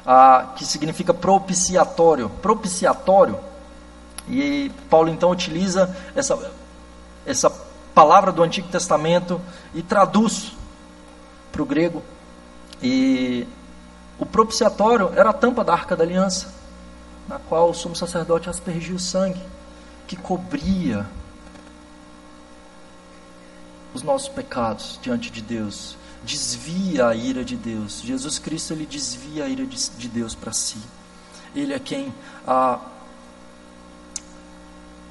ah, 0.05 0.53
que 0.55 0.63
significa 0.67 1.15
propiciatório. 1.15 2.29
Propiciatório. 2.29 3.39
E 4.29 4.71
Paulo 4.87 5.09
então 5.09 5.31
utiliza 5.31 5.95
essa, 6.15 6.37
essa 7.25 7.49
palavra 7.95 8.31
do 8.31 8.43
Antigo 8.43 8.67
Testamento 8.67 9.41
e 9.73 9.81
traduz 9.81 10.55
para 11.51 11.63
o 11.63 11.65
grego. 11.65 12.03
E 12.79 13.47
o 14.19 14.27
propiciatório 14.27 15.11
era 15.15 15.31
a 15.31 15.33
tampa 15.33 15.63
da 15.63 15.73
arca 15.73 15.95
da 15.95 16.03
aliança, 16.03 16.53
na 17.27 17.39
qual 17.39 17.71
o 17.71 17.73
sumo 17.73 17.95
sacerdote 17.95 18.47
aspergia 18.47 18.95
o 18.95 18.99
sangue, 18.99 19.41
que 20.05 20.15
cobria 20.15 21.07
os 23.93 24.01
nossos 24.01 24.29
pecados 24.29 24.99
diante 25.01 25.29
de 25.29 25.41
Deus, 25.41 25.95
desvia 26.23 27.07
a 27.07 27.15
ira 27.15 27.43
de 27.43 27.55
Deus. 27.55 28.01
Jesus 28.01 28.39
Cristo 28.39 28.73
ele 28.73 28.85
desvia 28.85 29.45
a 29.45 29.49
ira 29.49 29.65
de, 29.65 29.89
de 29.89 30.07
Deus 30.07 30.33
para 30.33 30.53
si. 30.53 30.77
Ele 31.55 31.73
é 31.73 31.79
quem 31.79 32.13
a, 32.47 32.79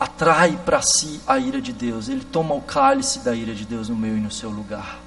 atrai 0.01 0.59
para 0.65 0.83
si 0.83 1.21
a 1.27 1.39
ira 1.39 1.61
de 1.61 1.73
Deus. 1.73 2.09
Ele 2.09 2.25
toma 2.25 2.55
o 2.55 2.63
cálice 2.63 3.21
da 3.21 3.35
ira 3.35 3.55
de 3.55 3.65
Deus 3.65 3.89
no 3.89 3.97
meu 3.97 4.17
e 4.17 4.21
no 4.21 4.31
seu 4.31 4.51
lugar. 4.51 4.99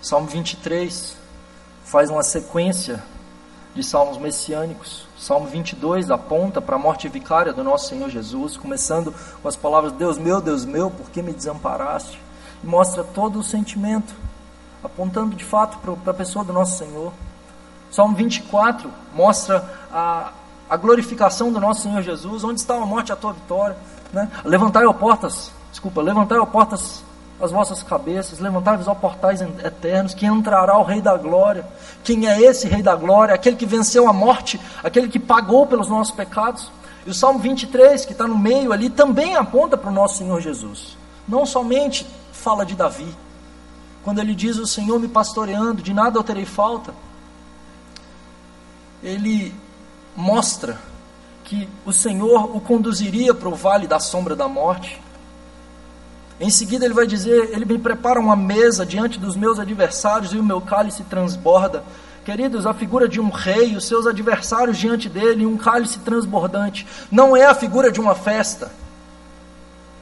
Salmo 0.00 0.28
23 0.28 1.16
faz 1.84 2.10
uma 2.10 2.22
sequência 2.22 3.02
de 3.74 3.82
salmos 3.82 4.18
messiânicos. 4.18 5.03
Salmo 5.18 5.46
22 5.46 6.10
aponta 6.10 6.60
para 6.60 6.76
a 6.76 6.78
morte 6.78 7.08
vicária 7.08 7.52
do 7.52 7.62
nosso 7.62 7.88
Senhor 7.88 8.10
Jesus, 8.10 8.56
começando 8.56 9.14
com 9.40 9.48
as 9.48 9.56
palavras: 9.56 9.92
Deus 9.92 10.18
meu, 10.18 10.40
Deus 10.40 10.64
meu, 10.64 10.90
por 10.90 11.10
que 11.10 11.22
me 11.22 11.32
desamparaste? 11.32 12.20
E 12.62 12.66
mostra 12.66 13.04
todo 13.04 13.38
o 13.38 13.42
sentimento, 13.42 14.14
apontando 14.82 15.36
de 15.36 15.44
fato 15.44 15.78
para 15.78 16.10
a 16.10 16.14
pessoa 16.14 16.44
do 16.44 16.52
nosso 16.52 16.78
Senhor. 16.78 17.12
Salmo 17.90 18.16
24 18.16 18.90
mostra 19.14 19.64
a, 19.92 20.32
a 20.68 20.76
glorificação 20.76 21.52
do 21.52 21.60
nosso 21.60 21.82
Senhor 21.82 22.02
Jesus, 22.02 22.42
onde 22.42 22.60
está 22.60 22.74
a 22.74 22.84
morte 22.84 23.12
a 23.12 23.16
tua 23.16 23.32
vitória. 23.32 23.76
Né? 24.12 24.28
Levantai, 24.44 24.84
ó 24.84 24.92
portas, 24.92 25.52
desculpa, 25.70 26.02
levantai, 26.02 26.38
ó 26.38 26.46
portas 26.46 27.04
as 27.40 27.50
vossas 27.50 27.82
cabeças, 27.82 28.38
levantai-vos 28.38 28.86
ó 28.86 28.94
portais 28.94 29.40
eternos, 29.40 30.14
que 30.14 30.24
entrará 30.24 30.78
o 30.78 30.84
Rei 30.84 31.00
da 31.00 31.16
Glória. 31.16 31.66
Quem 32.02 32.28
é 32.28 32.40
esse 32.40 32.68
Rei 32.68 32.82
da 32.82 32.94
Glória? 32.94 33.34
Aquele 33.34 33.56
que 33.56 33.66
venceu 33.66 34.08
a 34.08 34.12
morte, 34.12 34.60
aquele 34.82 35.08
que 35.08 35.18
pagou 35.18 35.66
pelos 35.66 35.88
nossos 35.88 36.14
pecados. 36.14 36.70
E 37.04 37.10
o 37.10 37.14
Salmo 37.14 37.40
23, 37.40 38.06
que 38.06 38.12
está 38.12 38.26
no 38.26 38.38
meio 38.38 38.72
ali, 38.72 38.88
também 38.88 39.34
aponta 39.34 39.76
para 39.76 39.90
o 39.90 39.92
nosso 39.92 40.18
Senhor 40.18 40.40
Jesus. 40.40 40.96
Não 41.26 41.44
somente 41.44 42.06
fala 42.32 42.64
de 42.64 42.74
Davi. 42.74 43.14
Quando 44.04 44.20
ele 44.20 44.34
diz: 44.34 44.56
O 44.56 44.66
Senhor 44.66 44.98
me 44.98 45.08
pastoreando, 45.08 45.82
de 45.82 45.92
nada 45.92 46.18
eu 46.18 46.22
terei 46.22 46.46
falta. 46.46 46.94
Ele 49.02 49.54
mostra 50.16 50.78
que 51.42 51.68
o 51.84 51.92
Senhor 51.92 52.56
o 52.56 52.60
conduziria 52.60 53.34
para 53.34 53.48
o 53.48 53.54
vale 53.54 53.86
da 53.86 53.98
sombra 53.98 54.34
da 54.34 54.48
morte 54.48 55.03
em 56.40 56.50
seguida 56.50 56.84
ele 56.84 56.94
vai 56.94 57.06
dizer: 57.06 57.50
Ele 57.52 57.64
me 57.64 57.78
prepara 57.78 58.18
uma 58.18 58.36
mesa 58.36 58.84
diante 58.84 59.18
dos 59.18 59.36
meus 59.36 59.58
adversários 59.58 60.32
e 60.32 60.38
o 60.38 60.42
meu 60.42 60.60
cálice 60.60 61.04
transborda. 61.04 61.84
Queridos, 62.24 62.66
a 62.66 62.72
figura 62.72 63.06
de 63.06 63.20
um 63.20 63.28
rei, 63.28 63.76
os 63.76 63.86
seus 63.86 64.06
adversários 64.06 64.78
diante 64.78 65.08
dele, 65.08 65.44
um 65.44 65.58
cálice 65.58 65.98
transbordante, 65.98 66.86
não 67.10 67.36
é 67.36 67.44
a 67.44 67.54
figura 67.54 67.92
de 67.92 68.00
uma 68.00 68.14
festa. 68.14 68.72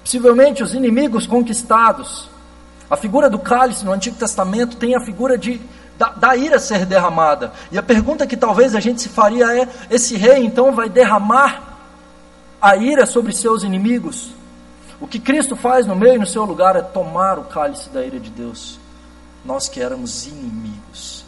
Possivelmente 0.05 0.63
os 0.63 0.73
inimigos 0.73 1.27
conquistados. 1.27 2.31
A 2.89 2.97
figura 2.97 3.29
do 3.29 3.39
cálice 3.39 3.85
no 3.85 3.93
Antigo 3.93 4.17
Testamento 4.17 4.77
tem 4.77 4.95
a 4.95 5.01
figura 5.01 5.37
de 5.37 5.61
da, 5.99 6.09
da, 6.11 6.37
ira 6.37 6.59
ser 6.59 6.87
derramada. 6.87 7.53
E 7.71 7.79
a 7.79 7.83
pergunta 7.83 8.27
que 8.27 8.37
talvez 8.37 8.75
a 8.75 8.81
gente 8.81 9.03
se 9.03 9.09
faria 9.09 9.47
é: 9.57 9.69
esse 9.91 10.17
rei 10.17 10.45
então 10.45 10.73
vai 10.73 10.89
derramar 10.89 11.79
a 12.61 12.77
ira 12.77 13.05
sobre 13.05 13.33
seus 13.33 13.63
inimigos? 13.63 14.33
O 15.03 15.09
que 15.09 15.19
Cristo 15.19 15.57
faz 15.57 15.85
no 15.85 15.97
meio 15.97 16.15
e 16.15 16.19
no 16.19 16.27
seu 16.27 16.45
lugar 16.45 16.77
é 16.77 16.81
tomar 16.81 17.37
o 17.37 17.43
cálice 17.43 17.91
da 17.91 18.07
ira 18.07 18.21
de 18.21 18.31
Deus. 18.31 18.79
Nós 19.45 19.69
que 19.69 19.81
éramos 19.81 20.29
inimigos, 20.29 21.25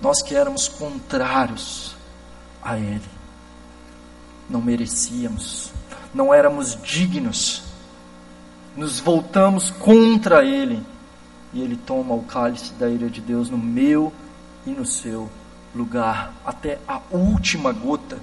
nós 0.00 0.22
que 0.22 0.36
éramos 0.36 0.68
contrários 0.68 1.96
a 2.62 2.78
Ele, 2.78 3.02
não 4.48 4.62
merecíamos, 4.62 5.72
não 6.14 6.32
éramos 6.32 6.80
dignos, 6.80 7.64
nos 8.76 9.00
voltamos 9.00 9.72
contra 9.72 10.44
Ele. 10.44 10.80
E 11.52 11.60
Ele 11.60 11.76
toma 11.76 12.14
o 12.14 12.22
cálice 12.22 12.72
da 12.74 12.88
ira 12.88 13.10
de 13.10 13.20
Deus 13.20 13.50
no 13.50 13.58
meu 13.58 14.12
e 14.64 14.70
no 14.70 14.86
seu 14.86 15.28
lugar, 15.74 16.32
até 16.46 16.78
a 16.86 17.00
última 17.10 17.72
gota. 17.72 18.16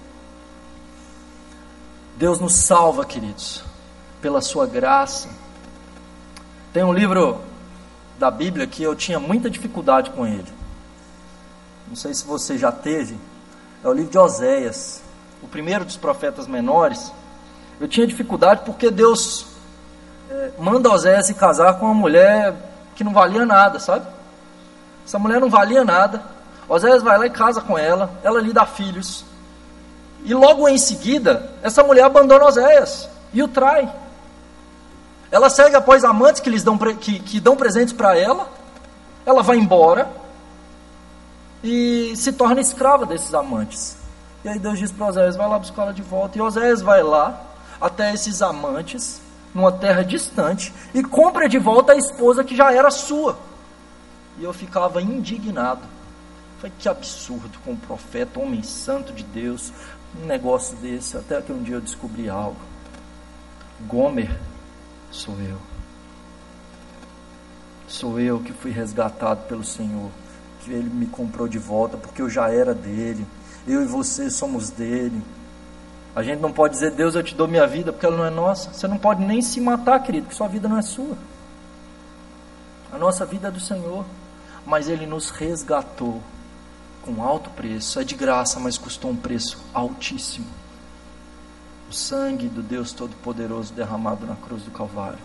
Deus 2.17 2.39
nos 2.39 2.53
salva, 2.53 3.03
queridos 3.03 3.69
pela 4.21 4.41
sua 4.41 4.65
graça. 4.65 5.27
Tem 6.71 6.83
um 6.83 6.93
livro 6.93 7.41
da 8.19 8.29
Bíblia 8.29 8.67
que 8.67 8.83
eu 8.83 8.95
tinha 8.95 9.19
muita 9.19 9.49
dificuldade 9.49 10.11
com 10.11 10.25
ele. 10.25 10.47
Não 11.87 11.95
sei 11.95 12.13
se 12.13 12.25
você 12.25 12.57
já 12.57 12.71
teve. 12.71 13.17
É 13.83 13.87
o 13.87 13.93
livro 13.93 14.11
de 14.11 14.17
Oséias, 14.17 15.01
o 15.41 15.47
primeiro 15.47 15.83
dos 15.83 15.97
profetas 15.97 16.47
menores. 16.47 17.11
Eu 17.79 17.87
tinha 17.87 18.05
dificuldade 18.05 18.61
porque 18.63 18.91
Deus 18.91 19.47
é, 20.29 20.51
manda 20.59 20.91
Oséias 20.91 21.25
se 21.25 21.33
casar 21.33 21.79
com 21.79 21.87
uma 21.87 21.95
mulher 21.95 22.55
que 22.95 23.03
não 23.03 23.11
valia 23.11 23.45
nada, 23.45 23.79
sabe? 23.79 24.05
Essa 25.05 25.17
mulher 25.17 25.41
não 25.41 25.49
valia 25.49 25.83
nada. 25.83 26.21
Oséias 26.69 27.01
vai 27.01 27.17
lá 27.17 27.25
e 27.25 27.31
casa 27.31 27.59
com 27.59 27.77
ela, 27.77 28.11
ela 28.23 28.39
lhe 28.39 28.53
dá 28.53 28.65
filhos. 28.65 29.25
E 30.23 30.33
logo 30.33 30.69
em 30.69 30.77
seguida, 30.77 31.51
essa 31.63 31.83
mulher 31.83 32.03
abandona 32.03 32.45
Oséias 32.45 33.09
e 33.33 33.41
o 33.41 33.47
trai. 33.47 33.91
Ela 35.31 35.49
segue 35.49 35.75
após 35.77 36.03
amantes 36.03 36.41
que, 36.41 36.49
lhes 36.49 36.61
dão, 36.61 36.77
que, 36.77 37.19
que 37.19 37.39
dão 37.39 37.55
presentes 37.55 37.93
para 37.93 38.17
ela. 38.17 38.49
Ela 39.25 39.41
vai 39.41 39.57
embora 39.57 40.11
e 41.63 42.13
se 42.17 42.33
torna 42.33 42.59
escrava 42.59 43.05
desses 43.05 43.33
amantes. 43.33 43.95
E 44.43 44.49
aí 44.49 44.59
Deus 44.59 44.77
diz 44.77 44.91
para 44.91 45.07
Oséias: 45.07 45.37
vai 45.37 45.47
lá 45.47 45.57
buscar 45.57 45.83
ela 45.83 45.93
de 45.93 46.01
volta. 46.01 46.37
E 46.37 46.41
Oséias 46.41 46.81
vai 46.81 47.01
lá 47.01 47.41
até 47.79 48.13
esses 48.13 48.41
amantes, 48.41 49.21
numa 49.53 49.71
terra 49.71 50.03
distante, 50.03 50.73
e 50.93 51.01
compra 51.01 51.47
de 51.47 51.57
volta 51.57 51.93
a 51.93 51.97
esposa 51.97 52.43
que 52.43 52.55
já 52.55 52.73
era 52.73 52.91
sua. 52.91 53.37
E 54.37 54.43
eu 54.43 54.53
ficava 54.53 55.01
indignado. 55.01 55.81
Falei, 56.59 56.73
que 56.77 56.89
absurdo 56.89 57.57
com 57.63 57.71
o 57.71 57.77
profeta, 57.77 58.39
homem 58.39 58.61
santo 58.63 59.13
de 59.13 59.23
Deus, 59.23 59.71
um 60.21 60.25
negócio 60.25 60.75
desse. 60.77 61.15
Até 61.15 61.41
que 61.41 61.53
um 61.53 61.63
dia 61.63 61.75
eu 61.75 61.81
descobri 61.81 62.29
algo. 62.29 62.59
Gomer 63.87 64.37
sou 65.11 65.35
eu. 65.41 65.57
Sou 67.87 68.19
eu 68.19 68.39
que 68.39 68.53
fui 68.53 68.71
resgatado 68.71 69.41
pelo 69.47 69.63
Senhor, 69.63 70.09
que 70.61 70.71
Ele 70.71 70.89
me 70.89 71.05
comprou 71.05 71.47
de 71.47 71.59
volta, 71.59 71.97
porque 71.97 72.21
eu 72.21 72.29
já 72.29 72.49
era 72.49 72.73
dele. 72.73 73.27
Eu 73.67 73.83
e 73.83 73.85
você 73.85 74.29
somos 74.29 74.69
dele. 74.69 75.21
A 76.15 76.23
gente 76.23 76.39
não 76.39 76.51
pode 76.51 76.73
dizer, 76.73 76.91
Deus, 76.91 77.15
eu 77.15 77.23
te 77.23 77.35
dou 77.35 77.47
minha 77.47 77.67
vida, 77.67 77.91
porque 77.91 78.05
ela 78.05 78.17
não 78.17 78.25
é 78.25 78.29
nossa. 78.29 78.71
Você 78.73 78.87
não 78.87 78.97
pode 78.97 79.23
nem 79.23 79.41
se 79.41 79.59
matar, 79.59 79.99
querido, 79.99 80.25
porque 80.25 80.37
sua 80.37 80.47
vida 80.47 80.67
não 80.67 80.77
é 80.77 80.81
sua. 80.81 81.17
A 82.91 82.97
nossa 82.97 83.25
vida 83.25 83.49
é 83.49 83.51
do 83.51 83.59
Senhor. 83.59 84.05
Mas 84.65 84.87
Ele 84.87 85.05
nos 85.05 85.29
resgatou 85.29 86.21
com 87.01 87.23
alto 87.23 87.49
preço. 87.51 87.99
É 87.99 88.03
de 88.03 88.15
graça, 88.15 88.59
mas 88.59 88.77
custou 88.77 89.11
um 89.11 89.15
preço 89.15 89.57
altíssimo 89.73 90.60
o 91.91 91.93
sangue 91.93 92.47
do 92.47 92.61
Deus 92.61 92.93
Todo-Poderoso 92.93 93.73
derramado 93.73 94.25
na 94.25 94.37
cruz 94.37 94.63
do 94.63 94.71
Calvário. 94.71 95.19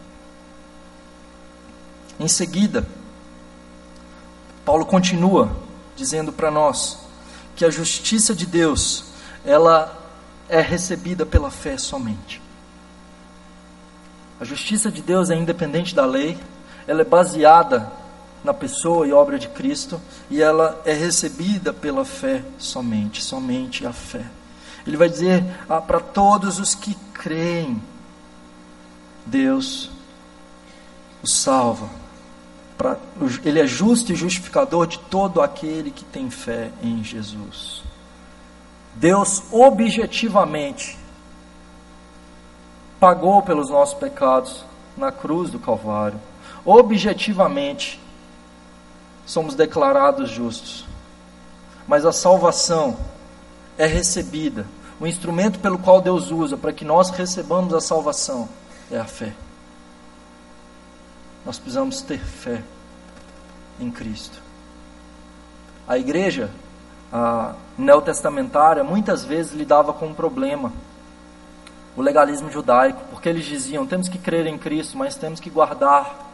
Em 2.18 2.26
seguida, 2.26 2.84
Paulo 4.64 4.84
continua 4.84 5.56
dizendo 5.94 6.32
para 6.32 6.50
nós 6.50 6.98
que 7.54 7.64
a 7.64 7.70
justiça 7.70 8.34
de 8.34 8.46
Deus, 8.46 9.04
ela 9.44 9.96
é 10.48 10.60
recebida 10.60 11.24
pela 11.24 11.52
fé 11.52 11.78
somente. 11.78 12.42
A 14.40 14.44
justiça 14.44 14.90
de 14.90 15.00
Deus 15.00 15.30
é 15.30 15.36
independente 15.36 15.94
da 15.94 16.04
lei, 16.04 16.36
ela 16.84 17.02
é 17.02 17.04
baseada 17.04 17.92
na 18.42 18.52
pessoa 18.52 19.06
e 19.06 19.12
obra 19.12 19.38
de 19.38 19.46
Cristo 19.48 20.00
e 20.28 20.42
ela 20.42 20.80
é 20.84 20.92
recebida 20.92 21.72
pela 21.72 22.04
fé 22.04 22.42
somente, 22.58 23.22
somente 23.22 23.86
a 23.86 23.92
fé. 23.92 24.26
Ele 24.86 24.96
vai 24.96 25.08
dizer 25.08 25.44
ah, 25.68 25.80
para 25.80 26.00
todos 26.00 26.58
os 26.58 26.74
que 26.74 26.94
creem, 27.12 27.82
Deus 29.24 29.90
o 31.22 31.26
salva. 31.26 31.88
Pra, 32.78 32.96
ele 33.44 33.60
é 33.60 33.66
justo 33.66 34.12
e 34.12 34.14
justificador 34.14 34.86
de 34.86 34.98
todo 34.98 35.40
aquele 35.40 35.90
que 35.90 36.04
tem 36.04 36.30
fé 36.30 36.70
em 36.82 37.02
Jesus. 37.02 37.82
Deus 38.94 39.42
objetivamente 39.50 40.98
pagou 43.00 43.42
pelos 43.42 43.70
nossos 43.70 43.98
pecados 43.98 44.64
na 44.96 45.10
cruz 45.10 45.50
do 45.50 45.58
Calvário. 45.58 46.20
objetivamente, 46.64 48.00
somos 49.26 49.54
declarados 49.54 50.30
justos. 50.30 50.86
Mas 51.86 52.04
a 52.04 52.12
salvação 52.12 52.96
é 53.78 53.86
recebida. 53.86 54.66
O 54.98 55.06
instrumento 55.06 55.58
pelo 55.58 55.78
qual 55.78 56.00
Deus 56.00 56.30
usa 56.30 56.56
para 56.56 56.72
que 56.72 56.84
nós 56.84 57.10
recebamos 57.10 57.74
a 57.74 57.80
salvação 57.80 58.48
é 58.90 58.98
a 58.98 59.04
fé. 59.04 59.34
Nós 61.44 61.58
precisamos 61.58 62.00
ter 62.00 62.18
fé 62.18 62.62
em 63.78 63.90
Cristo. 63.90 64.40
A 65.86 65.98
igreja 65.98 66.50
a 67.12 67.54
neotestamentária 67.78 68.82
muitas 68.82 69.24
vezes 69.24 69.52
lidava 69.52 69.92
com 69.92 70.08
um 70.08 70.14
problema, 70.14 70.72
o 71.96 72.02
legalismo 72.02 72.50
judaico, 72.50 73.00
porque 73.10 73.28
eles 73.28 73.44
diziam: 73.44 73.86
temos 73.86 74.08
que 74.08 74.18
crer 74.18 74.46
em 74.46 74.58
Cristo, 74.58 74.98
mas 74.98 75.14
temos 75.14 75.40
que 75.40 75.48
guardar 75.48 76.26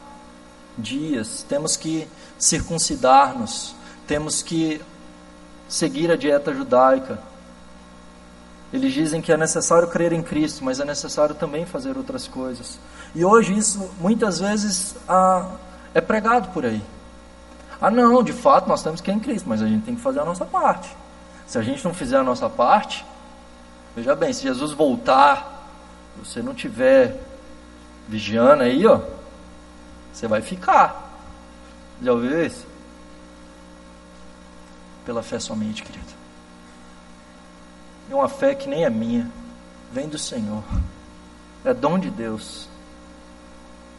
dias, 0.76 1.44
temos 1.48 1.76
que 1.76 2.08
circuncidar-nos, 2.38 3.74
temos 4.06 4.42
que 4.42 4.80
seguir 5.68 6.10
a 6.10 6.16
dieta 6.16 6.54
judaica. 6.54 7.18
Eles 8.72 8.92
dizem 8.94 9.20
que 9.20 9.30
é 9.30 9.36
necessário 9.36 9.86
crer 9.88 10.12
em 10.12 10.22
Cristo, 10.22 10.64
mas 10.64 10.80
é 10.80 10.84
necessário 10.84 11.34
também 11.34 11.66
fazer 11.66 11.96
outras 11.96 12.26
coisas. 12.26 12.78
E 13.14 13.24
hoje 13.24 13.56
isso 13.56 13.90
muitas 14.00 14.40
vezes 14.40 14.96
ah, 15.06 15.46
é 15.92 16.00
pregado 16.00 16.48
por 16.48 16.64
aí. 16.64 16.82
Ah, 17.80 17.90
não, 17.90 18.22
de 18.22 18.32
fato 18.32 18.68
nós 18.68 18.82
temos 18.82 19.00
que 19.00 19.10
ir 19.10 19.14
em 19.14 19.20
Cristo, 19.20 19.48
mas 19.48 19.60
a 19.60 19.66
gente 19.66 19.84
tem 19.84 19.94
que 19.94 20.00
fazer 20.00 20.20
a 20.20 20.24
nossa 20.24 20.46
parte. 20.46 20.88
Se 21.46 21.58
a 21.58 21.62
gente 21.62 21.84
não 21.84 21.92
fizer 21.92 22.16
a 22.16 22.22
nossa 22.22 22.48
parte, 22.48 23.04
veja 23.94 24.14
bem, 24.14 24.32
se 24.32 24.42
Jesus 24.42 24.72
voltar, 24.72 25.68
você 26.16 26.40
não 26.40 26.54
tiver 26.54 27.20
vigiando 28.08 28.62
aí, 28.62 28.86
ó, 28.86 29.00
você 30.12 30.26
vai 30.26 30.40
ficar. 30.40 31.10
Já 32.00 32.12
ouviu 32.12 32.46
isso? 32.46 32.66
Pela 35.04 35.22
fé 35.22 35.38
somente, 35.38 35.82
querido. 35.82 36.11
E 38.10 38.14
uma 38.14 38.28
fé 38.28 38.54
que 38.54 38.68
nem 38.68 38.84
é 38.84 38.90
minha, 38.90 39.30
vem 39.92 40.08
do 40.08 40.18
Senhor. 40.18 40.62
É 41.64 41.72
dom 41.72 41.98
de 41.98 42.10
Deus. 42.10 42.68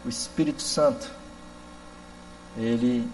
O 0.05 0.09
Espírito 0.09 0.61
Santo, 0.61 1.09
ele 2.57 3.07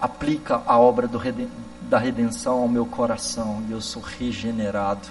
aplica 0.00 0.62
a 0.66 0.78
obra 0.78 1.06
reden 1.16 1.48
da 1.82 1.98
redenção 1.98 2.60
ao 2.60 2.68
meu 2.68 2.84
coração 2.86 3.62
e 3.68 3.72
eu 3.72 3.80
sou 3.80 4.02
regenerado. 4.02 5.08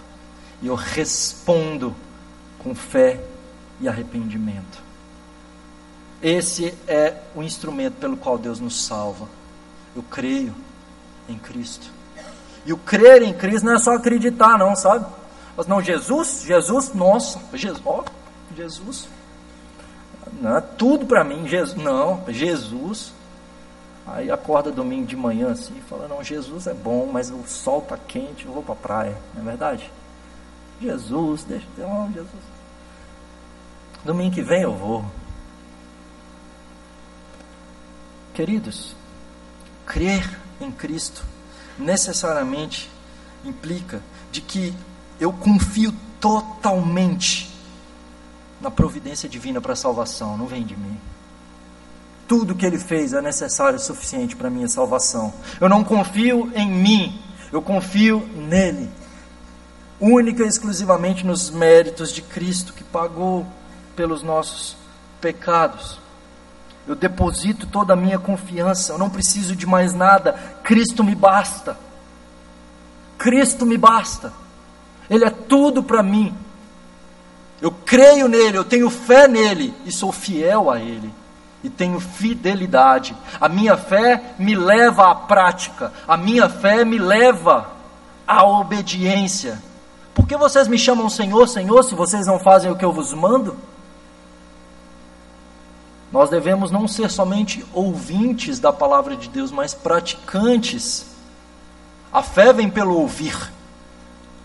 E 0.61 0.67
eu 0.67 0.75
respondo 0.75 1.95
com 2.59 2.75
fé 2.75 3.19
e 3.79 3.87
arrependimento. 3.87 4.81
Esse 6.21 6.77
é 6.87 7.17
o 7.33 7.41
instrumento 7.41 7.95
pelo 7.95 8.15
qual 8.15 8.37
Deus 8.37 8.59
nos 8.59 8.85
salva. 8.85 9.27
Eu 9.95 10.03
creio 10.03 10.53
em 11.27 11.37
Cristo. 11.37 11.91
E 12.65 12.73
o 12.73 12.77
crer 12.77 13.21
em 13.23 13.33
Cristo 13.33 13.65
não 13.65 13.73
é 13.73 13.79
só 13.79 13.95
acreditar, 13.95 14.57
não, 14.57 14.75
sabe? 14.75 15.05
Mas 15.57 15.67
não, 15.67 15.81
Jesus, 15.81 16.43
Jesus, 16.45 16.93
nossa, 16.93 17.39
Jesus, 17.53 17.81
ó, 17.85 18.03
Jesus. 18.55 19.07
Não 20.39 20.57
é 20.57 20.61
tudo 20.61 21.05
para 21.05 21.23
mim, 21.23 21.47
Jesus, 21.47 21.75
não, 21.75 22.23
Jesus 22.29 23.13
Aí 24.07 24.31
acorda 24.31 24.71
domingo 24.71 25.05
de 25.05 25.15
manhã 25.15 25.51
assim 25.51 25.75
e 25.77 25.81
fala: 25.81 26.07
Não, 26.07 26.23
Jesus 26.23 26.67
é 26.67 26.73
bom, 26.73 27.09
mas 27.11 27.29
o 27.29 27.43
sol 27.47 27.79
está 27.79 27.97
quente, 27.97 28.45
eu 28.45 28.51
vou 28.51 28.63
para 28.63 28.73
a 28.73 28.77
praia. 28.77 29.17
Não 29.33 29.41
é 29.41 29.45
verdade? 29.45 29.91
Jesus, 30.81 31.43
deixa 31.43 31.67
eu 31.77 31.87
oh, 31.87 32.11
Jesus. 32.11 32.51
Domingo 34.03 34.33
que 34.33 34.41
vem 34.41 34.63
eu 34.63 34.73
vou. 34.73 35.05
Queridos, 38.33 38.95
crer 39.85 40.39
em 40.59 40.71
Cristo 40.71 41.23
necessariamente 41.81 42.89
implica 43.43 44.01
de 44.31 44.39
que 44.41 44.73
eu 45.19 45.33
confio 45.33 45.93
totalmente 46.19 47.51
na 48.59 48.69
providência 48.69 49.27
divina 49.27 49.59
para 49.59 49.73
a 49.73 49.75
salvação, 49.75 50.37
não 50.37 50.45
vem 50.45 50.63
de 50.63 50.77
mim 50.77 50.97
tudo 52.31 52.55
que 52.55 52.65
ele 52.65 52.79
fez 52.79 53.11
é 53.11 53.21
necessário 53.21 53.75
e 53.75 53.79
suficiente 53.81 54.37
para 54.37 54.47
a 54.47 54.49
minha 54.49 54.69
salvação. 54.69 55.33
Eu 55.59 55.67
não 55.67 55.83
confio 55.83 56.49
em 56.55 56.65
mim, 56.65 57.19
eu 57.51 57.61
confio 57.61 58.25
nele. 58.33 58.89
Única 59.99 60.41
e 60.41 60.47
exclusivamente 60.47 61.25
nos 61.25 61.49
méritos 61.49 62.09
de 62.13 62.21
Cristo 62.21 62.71
que 62.71 62.85
pagou 62.85 63.45
pelos 63.97 64.23
nossos 64.23 64.77
pecados. 65.19 65.99
Eu 66.91 66.95
deposito 66.95 67.65
toda 67.65 67.93
a 67.93 67.95
minha 67.95 68.19
confiança, 68.19 68.91
eu 68.91 68.97
não 68.97 69.09
preciso 69.09 69.55
de 69.55 69.65
mais 69.65 69.93
nada, 69.93 70.33
Cristo 70.61 71.05
me 71.05 71.15
basta. 71.15 71.77
Cristo 73.17 73.65
me 73.65 73.77
basta. 73.77 74.33
Ele 75.09 75.23
é 75.23 75.29
tudo 75.29 75.81
para 75.81 76.03
mim. 76.03 76.35
Eu 77.61 77.71
creio 77.71 78.27
nele, 78.27 78.57
eu 78.57 78.65
tenho 78.65 78.89
fé 78.89 79.25
nele 79.25 79.73
e 79.85 79.91
sou 79.91 80.11
fiel 80.11 80.69
a 80.69 80.81
ele 80.81 81.13
e 81.63 81.69
tenho 81.69 81.97
fidelidade. 81.97 83.15
A 83.39 83.47
minha 83.47 83.77
fé 83.77 84.33
me 84.37 84.53
leva 84.53 85.11
à 85.11 85.15
prática, 85.15 85.93
a 86.05 86.17
minha 86.17 86.49
fé 86.49 86.83
me 86.83 86.99
leva 86.99 87.71
à 88.27 88.43
obediência. 88.45 89.63
Por 90.13 90.27
que 90.27 90.35
vocês 90.35 90.67
me 90.67 90.77
chamam 90.77 91.09
Senhor, 91.09 91.47
Senhor, 91.47 91.83
se 91.83 91.95
vocês 91.95 92.27
não 92.27 92.37
fazem 92.37 92.69
o 92.69 92.75
que 92.75 92.83
eu 92.83 92.91
vos 92.91 93.13
mando? 93.13 93.70
Nós 96.11 96.29
devemos 96.29 96.71
não 96.71 96.87
ser 96.87 97.09
somente 97.09 97.65
ouvintes 97.73 98.59
da 98.59 98.73
palavra 98.73 99.15
de 99.15 99.29
Deus, 99.29 99.51
mas 99.51 99.73
praticantes. 99.73 101.05
A 102.11 102.21
fé 102.21 102.51
vem 102.51 102.69
pelo 102.69 102.97
ouvir. 102.97 103.51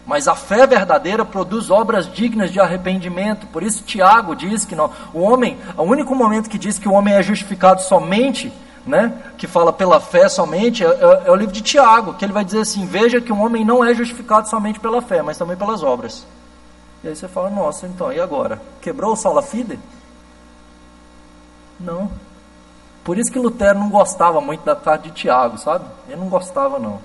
Mas 0.07 0.29
a 0.29 0.37
fé 0.37 0.65
verdadeira 0.67 1.25
produz 1.25 1.69
obras 1.69 2.11
dignas 2.13 2.53
de 2.53 2.61
arrependimento. 2.61 3.49
Por 3.49 3.65
isso 3.65 3.83
Tiago 3.83 4.37
diz 4.37 4.65
que 4.65 4.77
não, 4.77 4.93
o 5.13 5.21
homem, 5.21 5.59
o 5.77 5.83
único 5.83 6.15
momento 6.15 6.49
que 6.49 6.59
diz 6.59 6.79
que 6.79 6.89
o 6.89 6.93
homem 6.93 7.15
é 7.15 7.23
justificado 7.23 7.83
somente, 7.83 8.53
né, 8.87 9.13
que 9.37 9.49
fala 9.49 9.73
pela 9.73 9.99
fé 9.99 10.29
somente, 10.29 10.85
é, 10.85 10.87
é, 10.87 11.23
é 11.27 11.31
o 11.33 11.35
livro 11.35 11.53
de 11.53 11.61
Tiago, 11.61 12.15
que 12.15 12.25
ele 12.25 12.33
vai 12.33 12.45
dizer 12.45 12.61
assim: 12.61 12.87
veja 12.87 13.21
que 13.21 13.33
o 13.33 13.39
homem 13.39 13.65
não 13.65 13.85
é 13.85 13.93
justificado 13.93 14.49
somente 14.49 14.79
pela 14.79 15.03
fé, 15.03 15.23
mas 15.23 15.37
também 15.37 15.57
pelas 15.57 15.83
obras. 15.83 16.25
E 17.03 17.09
aí 17.09 17.17
você 17.17 17.27
fala, 17.27 17.51
nossa, 17.51 17.87
então, 17.87 18.13
e 18.13 18.21
agora? 18.21 18.63
Quebrou 18.81 19.13
o 19.13 19.17
sola 19.17 19.43
fide? 19.43 19.79
Não. 21.79 22.11
Por 23.05 23.19
isso 23.19 23.31
que 23.31 23.39
Lutero 23.39 23.79
não 23.79 23.89
gostava 23.89 24.41
muito 24.41 24.65
da 24.65 24.75
carta 24.75 25.09
de 25.09 25.15
Tiago, 25.15 25.59
sabe? 25.59 25.85
Ele 26.09 26.21
não 26.21 26.29
gostava, 26.29 26.79
não. 26.79 27.01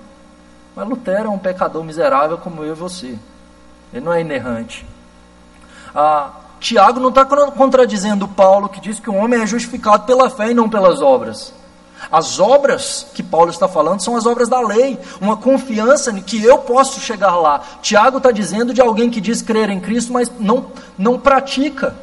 Mas 0.74 0.88
Lutero 0.88 1.28
é 1.28 1.30
um 1.30 1.38
pecador 1.38 1.84
miserável 1.84 2.38
como 2.38 2.64
eu 2.64 2.72
e 2.72 2.76
você. 2.76 3.18
Ele 3.92 4.04
não 4.04 4.12
é 4.12 4.20
inerrante. 4.20 4.86
Ah, 5.94 6.30
Tiago 6.58 6.98
não 6.98 7.10
está 7.10 7.24
contradizendo 7.24 8.26
Paulo 8.26 8.68
que 8.68 8.80
diz 8.80 8.98
que 8.98 9.10
o 9.10 9.14
homem 9.14 9.42
é 9.42 9.46
justificado 9.46 10.04
pela 10.04 10.30
fé 10.30 10.50
e 10.50 10.54
não 10.54 10.68
pelas 10.68 11.02
obras. 11.02 11.52
As 12.10 12.40
obras 12.40 13.06
que 13.14 13.22
Paulo 13.22 13.50
está 13.50 13.68
falando 13.68 14.02
são 14.02 14.16
as 14.16 14.26
obras 14.26 14.48
da 14.48 14.60
lei, 14.60 14.98
uma 15.20 15.36
confiança 15.36 16.10
em 16.10 16.20
que 16.20 16.42
eu 16.42 16.58
posso 16.58 17.00
chegar 17.00 17.36
lá. 17.36 17.60
Tiago 17.80 18.16
está 18.16 18.32
dizendo 18.32 18.74
de 18.74 18.80
alguém 18.80 19.08
que 19.08 19.20
diz 19.20 19.40
crer 19.40 19.70
em 19.70 19.78
Cristo, 19.78 20.12
mas 20.12 20.30
não, 20.40 20.66
não 20.98 21.18
pratica. 21.18 21.94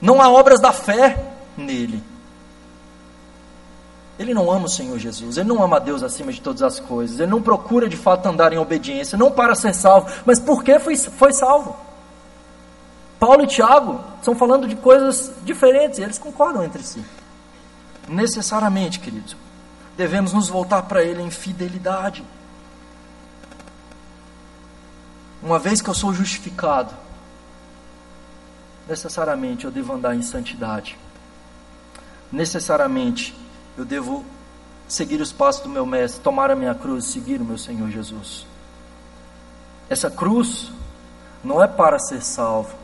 Não 0.00 0.20
há 0.20 0.28
obras 0.28 0.60
da 0.60 0.72
fé 0.72 1.35
nele. 1.56 2.02
Ele 4.18 4.32
não 4.32 4.50
ama 4.50 4.64
o 4.64 4.68
Senhor 4.68 4.98
Jesus, 4.98 5.36
ele 5.36 5.48
não 5.48 5.62
ama 5.62 5.76
a 5.76 5.80
Deus 5.80 6.02
acima 6.02 6.32
de 6.32 6.40
todas 6.40 6.62
as 6.62 6.80
coisas, 6.80 7.20
ele 7.20 7.30
não 7.30 7.42
procura 7.42 7.88
de 7.88 7.96
fato 7.96 8.26
andar 8.26 8.52
em 8.52 8.58
obediência, 8.58 9.18
não 9.18 9.30
para 9.30 9.54
ser 9.54 9.74
salvo, 9.74 10.10
mas 10.24 10.40
por 10.40 10.64
que 10.64 10.78
foi, 10.78 10.96
foi 10.96 11.32
salvo? 11.34 11.76
Paulo 13.18 13.44
e 13.44 13.46
Tiago 13.46 14.02
estão 14.18 14.34
falando 14.34 14.66
de 14.66 14.76
coisas 14.76 15.32
diferentes, 15.44 15.98
e 15.98 16.02
eles 16.02 16.18
concordam 16.18 16.64
entre 16.64 16.82
si. 16.82 17.04
Necessariamente, 18.08 19.00
queridos, 19.00 19.36
devemos 19.96 20.32
nos 20.32 20.48
voltar 20.48 20.82
para 20.82 21.02
Ele 21.02 21.22
em 21.22 21.30
fidelidade. 21.30 22.24
Uma 25.42 25.58
vez 25.58 25.82
que 25.82 25.90
eu 25.90 25.94
sou 25.94 26.12
justificado, 26.12 26.94
necessariamente 28.88 29.64
eu 29.64 29.70
devo 29.70 29.92
andar 29.92 30.14
em 30.14 30.22
santidade. 30.22 30.96
Necessariamente 32.32 33.34
eu 33.76 33.84
devo 33.84 34.24
seguir 34.88 35.20
os 35.20 35.32
passos 35.32 35.62
do 35.62 35.68
meu 35.68 35.84
mestre, 35.84 36.20
tomar 36.20 36.50
a 36.50 36.56
minha 36.56 36.74
cruz, 36.74 37.04
seguir 37.04 37.40
o 37.40 37.44
meu 37.44 37.58
Senhor 37.58 37.88
Jesus. 37.90 38.46
Essa 39.88 40.10
cruz 40.10 40.70
não 41.42 41.62
é 41.62 41.66
para 41.66 41.98
ser 41.98 42.22
salvo. 42.22 42.74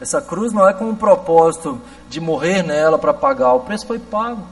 Essa 0.00 0.20
cruz 0.20 0.52
não 0.52 0.68
é 0.68 0.72
com 0.72 0.90
o 0.90 0.96
propósito 0.96 1.80
de 2.08 2.20
morrer 2.20 2.62
nela 2.62 2.98
para 2.98 3.14
pagar. 3.14 3.54
O 3.54 3.60
preço 3.60 3.86
foi 3.86 3.98
pago. 3.98 4.42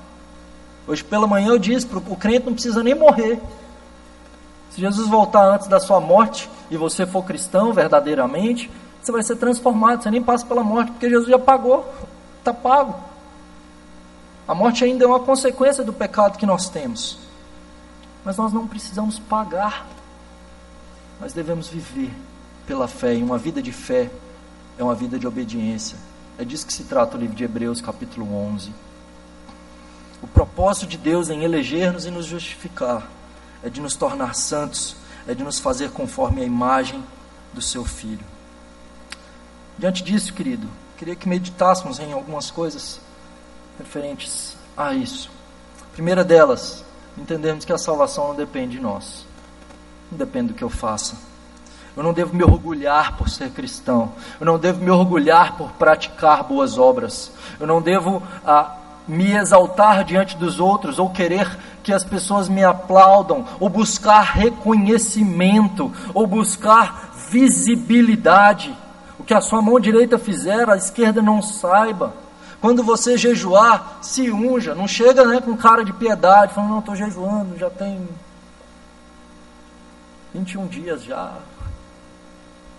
Hoje 0.86 1.04
pela 1.04 1.26
manhã 1.26 1.48
eu 1.48 1.58
disse, 1.58 1.86
o 1.86 2.16
crente 2.16 2.46
não 2.46 2.54
precisa 2.54 2.82
nem 2.82 2.94
morrer. 2.94 3.40
Se 4.70 4.80
Jesus 4.80 5.08
voltar 5.08 5.44
antes 5.44 5.68
da 5.68 5.78
sua 5.78 6.00
morte 6.00 6.50
e 6.70 6.76
você 6.76 7.06
for 7.06 7.24
cristão 7.24 7.72
verdadeiramente, 7.72 8.70
você 9.00 9.12
vai 9.12 9.22
ser 9.22 9.36
transformado. 9.36 10.02
Você 10.02 10.10
nem 10.10 10.22
passa 10.22 10.44
pela 10.44 10.64
morte 10.64 10.90
porque 10.90 11.08
Jesus 11.08 11.28
já 11.28 11.38
pagou. 11.38 11.88
Está 12.38 12.52
pago. 12.52 12.94
A 14.54 14.56
morte 14.56 14.84
ainda 14.84 15.02
é 15.02 15.06
uma 15.08 15.18
consequência 15.18 15.82
do 15.82 15.92
pecado 15.92 16.38
que 16.38 16.46
nós 16.46 16.68
temos. 16.68 17.18
Mas 18.24 18.36
nós 18.36 18.52
não 18.52 18.68
precisamos 18.68 19.18
pagar. 19.18 19.84
Nós 21.20 21.32
devemos 21.32 21.66
viver 21.66 22.12
pela 22.64 22.86
fé. 22.86 23.16
E 23.16 23.22
uma 23.24 23.36
vida 23.36 23.60
de 23.60 23.72
fé 23.72 24.08
é 24.78 24.84
uma 24.84 24.94
vida 24.94 25.18
de 25.18 25.26
obediência. 25.26 25.98
É 26.38 26.44
disso 26.44 26.64
que 26.64 26.72
se 26.72 26.84
trata 26.84 27.16
o 27.16 27.20
livro 27.20 27.34
de 27.34 27.42
Hebreus, 27.42 27.80
capítulo 27.80 28.32
11. 28.32 28.70
O 30.22 30.28
propósito 30.28 30.86
de 30.86 30.98
Deus 30.98 31.30
em 31.30 31.42
eleger-nos 31.42 32.06
e 32.06 32.12
nos 32.12 32.24
justificar 32.24 33.10
é 33.60 33.68
de 33.68 33.80
nos 33.80 33.96
tornar 33.96 34.36
santos, 34.36 34.94
é 35.26 35.34
de 35.34 35.42
nos 35.42 35.58
fazer 35.58 35.90
conforme 35.90 36.42
a 36.42 36.44
imagem 36.44 37.02
do 37.52 37.60
seu 37.60 37.84
filho. 37.84 38.24
Diante 39.76 40.04
disso, 40.04 40.32
querido, 40.32 40.68
queria 40.96 41.16
que 41.16 41.28
meditássemos 41.28 41.98
em 41.98 42.12
algumas 42.12 42.52
coisas 42.52 43.00
referentes 43.78 44.56
a 44.76 44.94
isso. 44.94 45.30
A 45.80 45.94
primeira 45.94 46.24
delas, 46.24 46.84
entendermos 47.16 47.64
que 47.64 47.72
a 47.72 47.78
salvação 47.78 48.28
não 48.28 48.34
depende 48.34 48.76
de 48.76 48.82
nós, 48.82 49.26
não 50.10 50.18
depende 50.18 50.48
do 50.48 50.54
que 50.54 50.64
eu 50.64 50.70
faça. 50.70 51.16
Eu 51.96 52.02
não 52.02 52.12
devo 52.12 52.34
me 52.34 52.42
orgulhar 52.42 53.16
por 53.16 53.28
ser 53.28 53.50
cristão, 53.50 54.12
eu 54.40 54.46
não 54.46 54.58
devo 54.58 54.82
me 54.82 54.90
orgulhar 54.90 55.56
por 55.56 55.70
praticar 55.72 56.42
boas 56.42 56.76
obras, 56.76 57.30
eu 57.60 57.66
não 57.68 57.80
devo 57.80 58.20
ah, 58.44 58.76
me 59.06 59.32
exaltar 59.32 60.02
diante 60.04 60.36
dos 60.36 60.58
outros 60.58 60.98
ou 60.98 61.10
querer 61.10 61.56
que 61.84 61.92
as 61.92 62.02
pessoas 62.02 62.48
me 62.48 62.64
aplaudam, 62.64 63.44
ou 63.60 63.68
buscar 63.68 64.22
reconhecimento, 64.22 65.92
ou 66.14 66.26
buscar 66.26 67.12
visibilidade. 67.30 68.74
O 69.18 69.22
que 69.22 69.34
a 69.34 69.40
sua 69.40 69.60
mão 69.60 69.78
direita 69.78 70.18
fizer, 70.18 70.68
a 70.68 70.76
esquerda 70.76 71.20
não 71.20 71.42
saiba. 71.42 72.23
Quando 72.64 72.82
você 72.82 73.18
jejuar, 73.18 73.98
se 74.00 74.30
unja. 74.30 74.74
Não 74.74 74.88
chega 74.88 75.22
né, 75.26 75.38
com 75.38 75.54
cara 75.54 75.84
de 75.84 75.92
piedade, 75.92 76.54
falando, 76.54 76.70
não, 76.70 76.78
estou 76.78 76.96
jejuando, 76.96 77.58
já 77.58 77.68
tem 77.68 78.08
21 80.32 80.66
dias 80.68 81.04
já. 81.04 81.36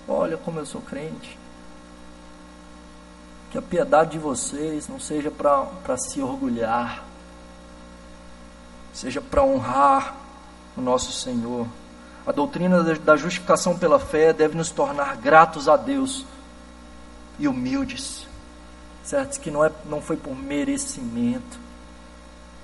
Olha 0.07 0.37
como 0.37 0.57
eu 0.57 0.65
sou 0.65 0.81
crente. 0.81 1.37
Que 3.51 3.59
a 3.59 3.61
piedade 3.61 4.13
de 4.13 4.17
vocês 4.17 4.87
não 4.87 4.99
seja 4.99 5.29
para 5.29 5.97
se 5.97 6.19
orgulhar, 6.19 7.03
seja 8.91 9.21
para 9.21 9.43
honrar 9.43 10.15
o 10.75 10.81
nosso 10.81 11.11
Senhor. 11.11 11.67
A 12.25 12.31
doutrina 12.31 12.81
da 12.81 13.15
justificação 13.15 13.77
pela 13.77 13.99
fé 13.99 14.33
deve 14.33 14.57
nos 14.57 14.71
tornar 14.71 15.15
gratos 15.17 15.69
a 15.69 15.77
Deus 15.77 16.25
e 17.37 17.47
humildes 17.47 18.25
certo? 19.05 19.39
Que 19.39 19.51
não, 19.51 19.63
é, 19.63 19.71
não 19.85 20.01
foi 20.01 20.17
por 20.17 20.35
merecimento, 20.35 21.59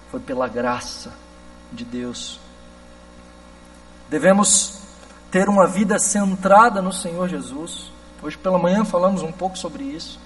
foi 0.09 0.19
pela 0.19 0.47
graça 0.47 1.13
de 1.71 1.85
Deus. 1.85 2.39
Devemos 4.09 4.81
ter 5.29 5.47
uma 5.47 5.67
vida 5.67 5.97
centrada 5.99 6.81
no 6.81 6.91
Senhor 6.91 7.29
Jesus. 7.29 7.91
Hoje 8.21 8.37
pela 8.37 8.57
manhã 8.57 8.83
falamos 8.83 9.21
um 9.21 9.31
pouco 9.31 9.57
sobre 9.57 9.83
isso. 9.83 10.19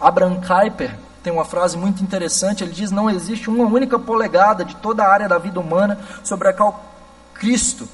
Abraham 0.00 0.40
Kuyper 0.40 0.98
tem 1.22 1.32
uma 1.32 1.44
frase 1.44 1.76
muito 1.76 2.02
interessante. 2.02 2.64
Ele 2.64 2.72
diz: 2.72 2.90
Não 2.90 3.08
existe 3.08 3.48
uma 3.48 3.64
única 3.64 3.98
polegada 3.98 4.64
de 4.64 4.74
toda 4.76 5.04
a 5.04 5.12
área 5.12 5.28
da 5.28 5.38
vida 5.38 5.60
humana 5.60 5.98
sobre 6.24 6.48
a 6.48 6.52
qual 6.52 6.84
Cristo, 7.34 7.88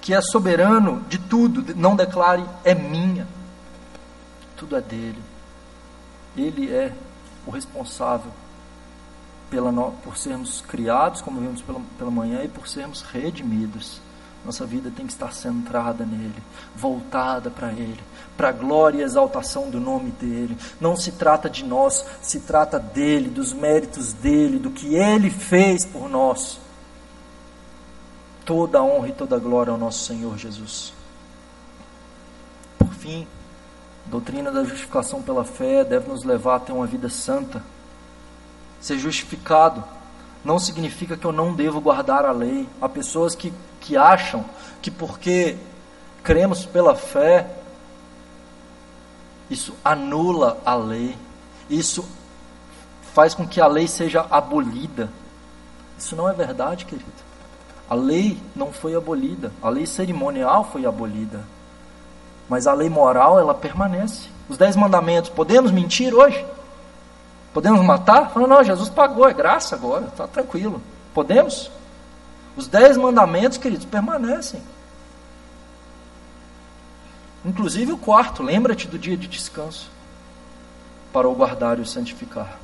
que 0.00 0.12
é 0.12 0.20
soberano 0.20 1.02
de 1.08 1.18
tudo, 1.18 1.74
não 1.76 1.94
declare 1.94 2.44
é 2.64 2.74
minha. 2.74 3.26
Tudo 4.56 4.76
é 4.76 4.80
dele. 4.80 5.22
Ele 6.36 6.72
é 6.72 6.92
o 7.48 7.50
responsável 7.50 8.30
pela, 9.50 9.72
por 10.04 10.18
sermos 10.18 10.60
criados, 10.60 11.22
como 11.22 11.40
vimos 11.40 11.62
pela, 11.62 11.80
pela 11.96 12.10
manhã, 12.10 12.42
e 12.44 12.48
por 12.48 12.68
sermos 12.68 13.00
redimidos. 13.00 14.02
Nossa 14.44 14.66
vida 14.66 14.92
tem 14.94 15.06
que 15.06 15.12
estar 15.12 15.32
centrada 15.32 16.04
nele, 16.04 16.42
voltada 16.76 17.50
para 17.50 17.72
ele, 17.72 18.00
para 18.36 18.50
a 18.50 18.52
glória 18.52 18.98
e 18.98 19.02
exaltação 19.02 19.70
do 19.70 19.80
nome 19.80 20.10
dele. 20.10 20.58
Não 20.78 20.94
se 20.94 21.12
trata 21.12 21.48
de 21.48 21.64
nós, 21.64 22.04
se 22.20 22.40
trata 22.40 22.78
dele, 22.78 23.30
dos 23.30 23.54
méritos 23.54 24.12
dele, 24.12 24.58
do 24.58 24.70
que 24.70 24.94
ele 24.94 25.30
fez 25.30 25.86
por 25.86 26.06
nós. 26.06 26.60
Toda 28.44 28.78
a 28.78 28.82
honra 28.82 29.08
e 29.08 29.12
toda 29.12 29.36
a 29.36 29.40
glória 29.40 29.70
ao 29.70 29.78
nosso 29.78 30.04
Senhor 30.04 30.36
Jesus. 30.36 30.92
Por 32.78 32.92
fim, 32.92 33.26
a 34.08 34.10
doutrina 34.10 34.50
da 34.50 34.64
justificação 34.64 35.20
pela 35.20 35.44
fé 35.44 35.84
deve 35.84 36.08
nos 36.08 36.24
levar 36.24 36.56
a 36.56 36.60
ter 36.60 36.72
uma 36.72 36.86
vida 36.86 37.10
santa. 37.10 37.62
Ser 38.80 38.98
justificado 38.98 39.84
não 40.42 40.58
significa 40.58 41.14
que 41.14 41.26
eu 41.26 41.32
não 41.32 41.52
devo 41.52 41.78
guardar 41.78 42.24
a 42.24 42.32
lei. 42.32 42.66
Há 42.80 42.88
pessoas 42.88 43.34
que, 43.34 43.52
que 43.82 43.98
acham 43.98 44.46
que 44.80 44.90
porque 44.90 45.58
cremos 46.22 46.64
pela 46.64 46.96
fé, 46.96 47.54
isso 49.50 49.74
anula 49.84 50.58
a 50.64 50.74
lei, 50.74 51.14
isso 51.68 52.02
faz 53.12 53.34
com 53.34 53.46
que 53.46 53.60
a 53.60 53.66
lei 53.66 53.86
seja 53.86 54.26
abolida. 54.30 55.10
Isso 55.98 56.16
não 56.16 56.26
é 56.26 56.32
verdade, 56.32 56.86
querido. 56.86 57.12
A 57.90 57.94
lei 57.94 58.40
não 58.56 58.72
foi 58.72 58.94
abolida, 58.94 59.52
a 59.60 59.68
lei 59.68 59.84
cerimonial 59.84 60.64
foi 60.72 60.86
abolida. 60.86 61.44
Mas 62.48 62.66
a 62.66 62.72
lei 62.72 62.88
moral, 62.88 63.38
ela 63.38 63.54
permanece. 63.54 64.28
Os 64.48 64.56
dez 64.56 64.74
mandamentos, 64.74 65.30
podemos 65.30 65.70
mentir 65.70 66.14
hoje? 66.14 66.44
Podemos 67.52 67.80
matar? 67.82 68.32
Não, 68.34 68.46
não, 68.46 68.64
Jesus 68.64 68.88
pagou, 68.88 69.28
é 69.28 69.32
graça 69.32 69.74
agora, 69.74 70.06
está 70.06 70.26
tranquilo. 70.26 70.80
Podemos? 71.12 71.70
Os 72.56 72.66
dez 72.66 72.96
mandamentos, 72.96 73.58
queridos, 73.58 73.84
permanecem. 73.84 74.62
Inclusive 77.44 77.92
o 77.92 77.98
quarto, 77.98 78.42
lembra-te 78.42 78.88
do 78.88 78.98
dia 78.98 79.16
de 79.16 79.28
descanso, 79.28 79.90
para 81.12 81.28
o 81.28 81.34
guardar 81.34 81.78
e 81.78 81.82
o 81.82 81.86
santificar. 81.86 82.58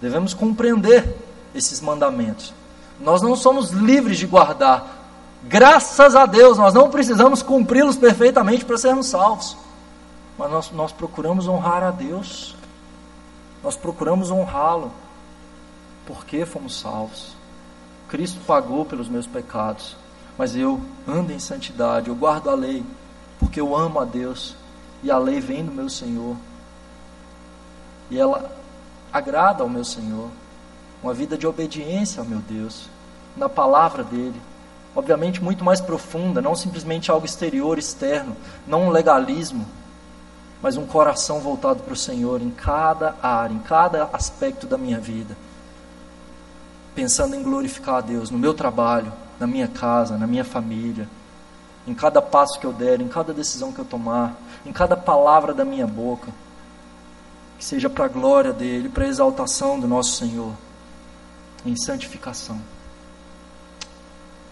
Devemos 0.00 0.34
compreender 0.34 1.16
esses 1.54 1.80
mandamentos. 1.80 2.52
Nós 3.00 3.22
não 3.22 3.36
somos 3.36 3.70
livres 3.70 4.18
de 4.18 4.26
guardar 4.26 5.03
Graças 5.46 6.16
a 6.16 6.24
Deus, 6.24 6.56
nós 6.56 6.72
não 6.72 6.90
precisamos 6.90 7.42
cumpri-los 7.42 7.96
perfeitamente 7.96 8.64
para 8.64 8.78
sermos 8.78 9.06
salvos. 9.06 9.56
Mas 10.38 10.50
nós, 10.50 10.70
nós 10.72 10.92
procuramos 10.92 11.46
honrar 11.46 11.82
a 11.82 11.90
Deus. 11.90 12.56
Nós 13.62 13.76
procuramos 13.76 14.30
honrá-lo. 14.30 14.90
Porque 16.06 16.46
fomos 16.46 16.80
salvos. 16.80 17.36
Cristo 18.08 18.40
pagou 18.46 18.86
pelos 18.86 19.08
meus 19.08 19.26
pecados. 19.26 19.96
Mas 20.36 20.56
eu 20.56 20.80
ando 21.06 21.32
em 21.32 21.38
santidade, 21.38 22.08
eu 22.08 22.14
guardo 22.14 22.48
a 22.48 22.54
lei. 22.54 22.82
Porque 23.38 23.60
eu 23.60 23.76
amo 23.76 24.00
a 24.00 24.04
Deus. 24.04 24.56
E 25.02 25.10
a 25.10 25.18
lei 25.18 25.40
vem 25.40 25.64
do 25.64 25.72
meu 25.72 25.90
Senhor. 25.90 26.36
E 28.10 28.18
ela 28.18 28.50
agrada 29.12 29.62
ao 29.62 29.68
meu 29.68 29.84
Senhor. 29.84 30.30
Uma 31.02 31.12
vida 31.12 31.36
de 31.36 31.46
obediência 31.46 32.20
ao 32.20 32.26
meu 32.26 32.38
Deus. 32.38 32.88
Na 33.36 33.48
palavra 33.48 34.02
dEle 34.02 34.40
obviamente 34.94 35.42
muito 35.42 35.64
mais 35.64 35.80
profunda, 35.80 36.40
não 36.40 36.54
simplesmente 36.54 37.10
algo 37.10 37.26
exterior, 37.26 37.78
externo, 37.78 38.36
não 38.66 38.84
um 38.84 38.90
legalismo, 38.90 39.66
mas 40.62 40.76
um 40.76 40.86
coração 40.86 41.40
voltado 41.40 41.82
para 41.82 41.92
o 41.92 41.96
Senhor 41.96 42.40
em 42.40 42.50
cada 42.50 43.14
área, 43.22 43.52
em 43.52 43.58
cada 43.58 44.08
aspecto 44.12 44.66
da 44.66 44.78
minha 44.78 44.98
vida. 44.98 45.36
Pensando 46.94 47.34
em 47.34 47.42
glorificar 47.42 47.96
a 47.96 48.00
Deus 48.00 48.30
no 48.30 48.38
meu 48.38 48.54
trabalho, 48.54 49.12
na 49.38 49.46
minha 49.46 49.68
casa, 49.68 50.16
na 50.16 50.26
minha 50.26 50.44
família, 50.44 51.08
em 51.86 51.94
cada 51.94 52.22
passo 52.22 52.58
que 52.58 52.66
eu 52.66 52.72
der, 52.72 53.00
em 53.00 53.08
cada 53.08 53.34
decisão 53.34 53.72
que 53.72 53.78
eu 53.78 53.84
tomar, 53.84 54.36
em 54.64 54.72
cada 54.72 54.96
palavra 54.96 55.52
da 55.52 55.64
minha 55.64 55.86
boca, 55.86 56.32
que 57.58 57.64
seja 57.64 57.90
para 57.90 58.06
a 58.06 58.08
glória 58.08 58.52
dEle, 58.52 58.88
para 58.88 59.04
a 59.04 59.08
exaltação 59.08 59.78
do 59.78 59.86
nosso 59.86 60.16
Senhor, 60.16 60.52
em 61.66 61.76
santificação. 61.76 62.58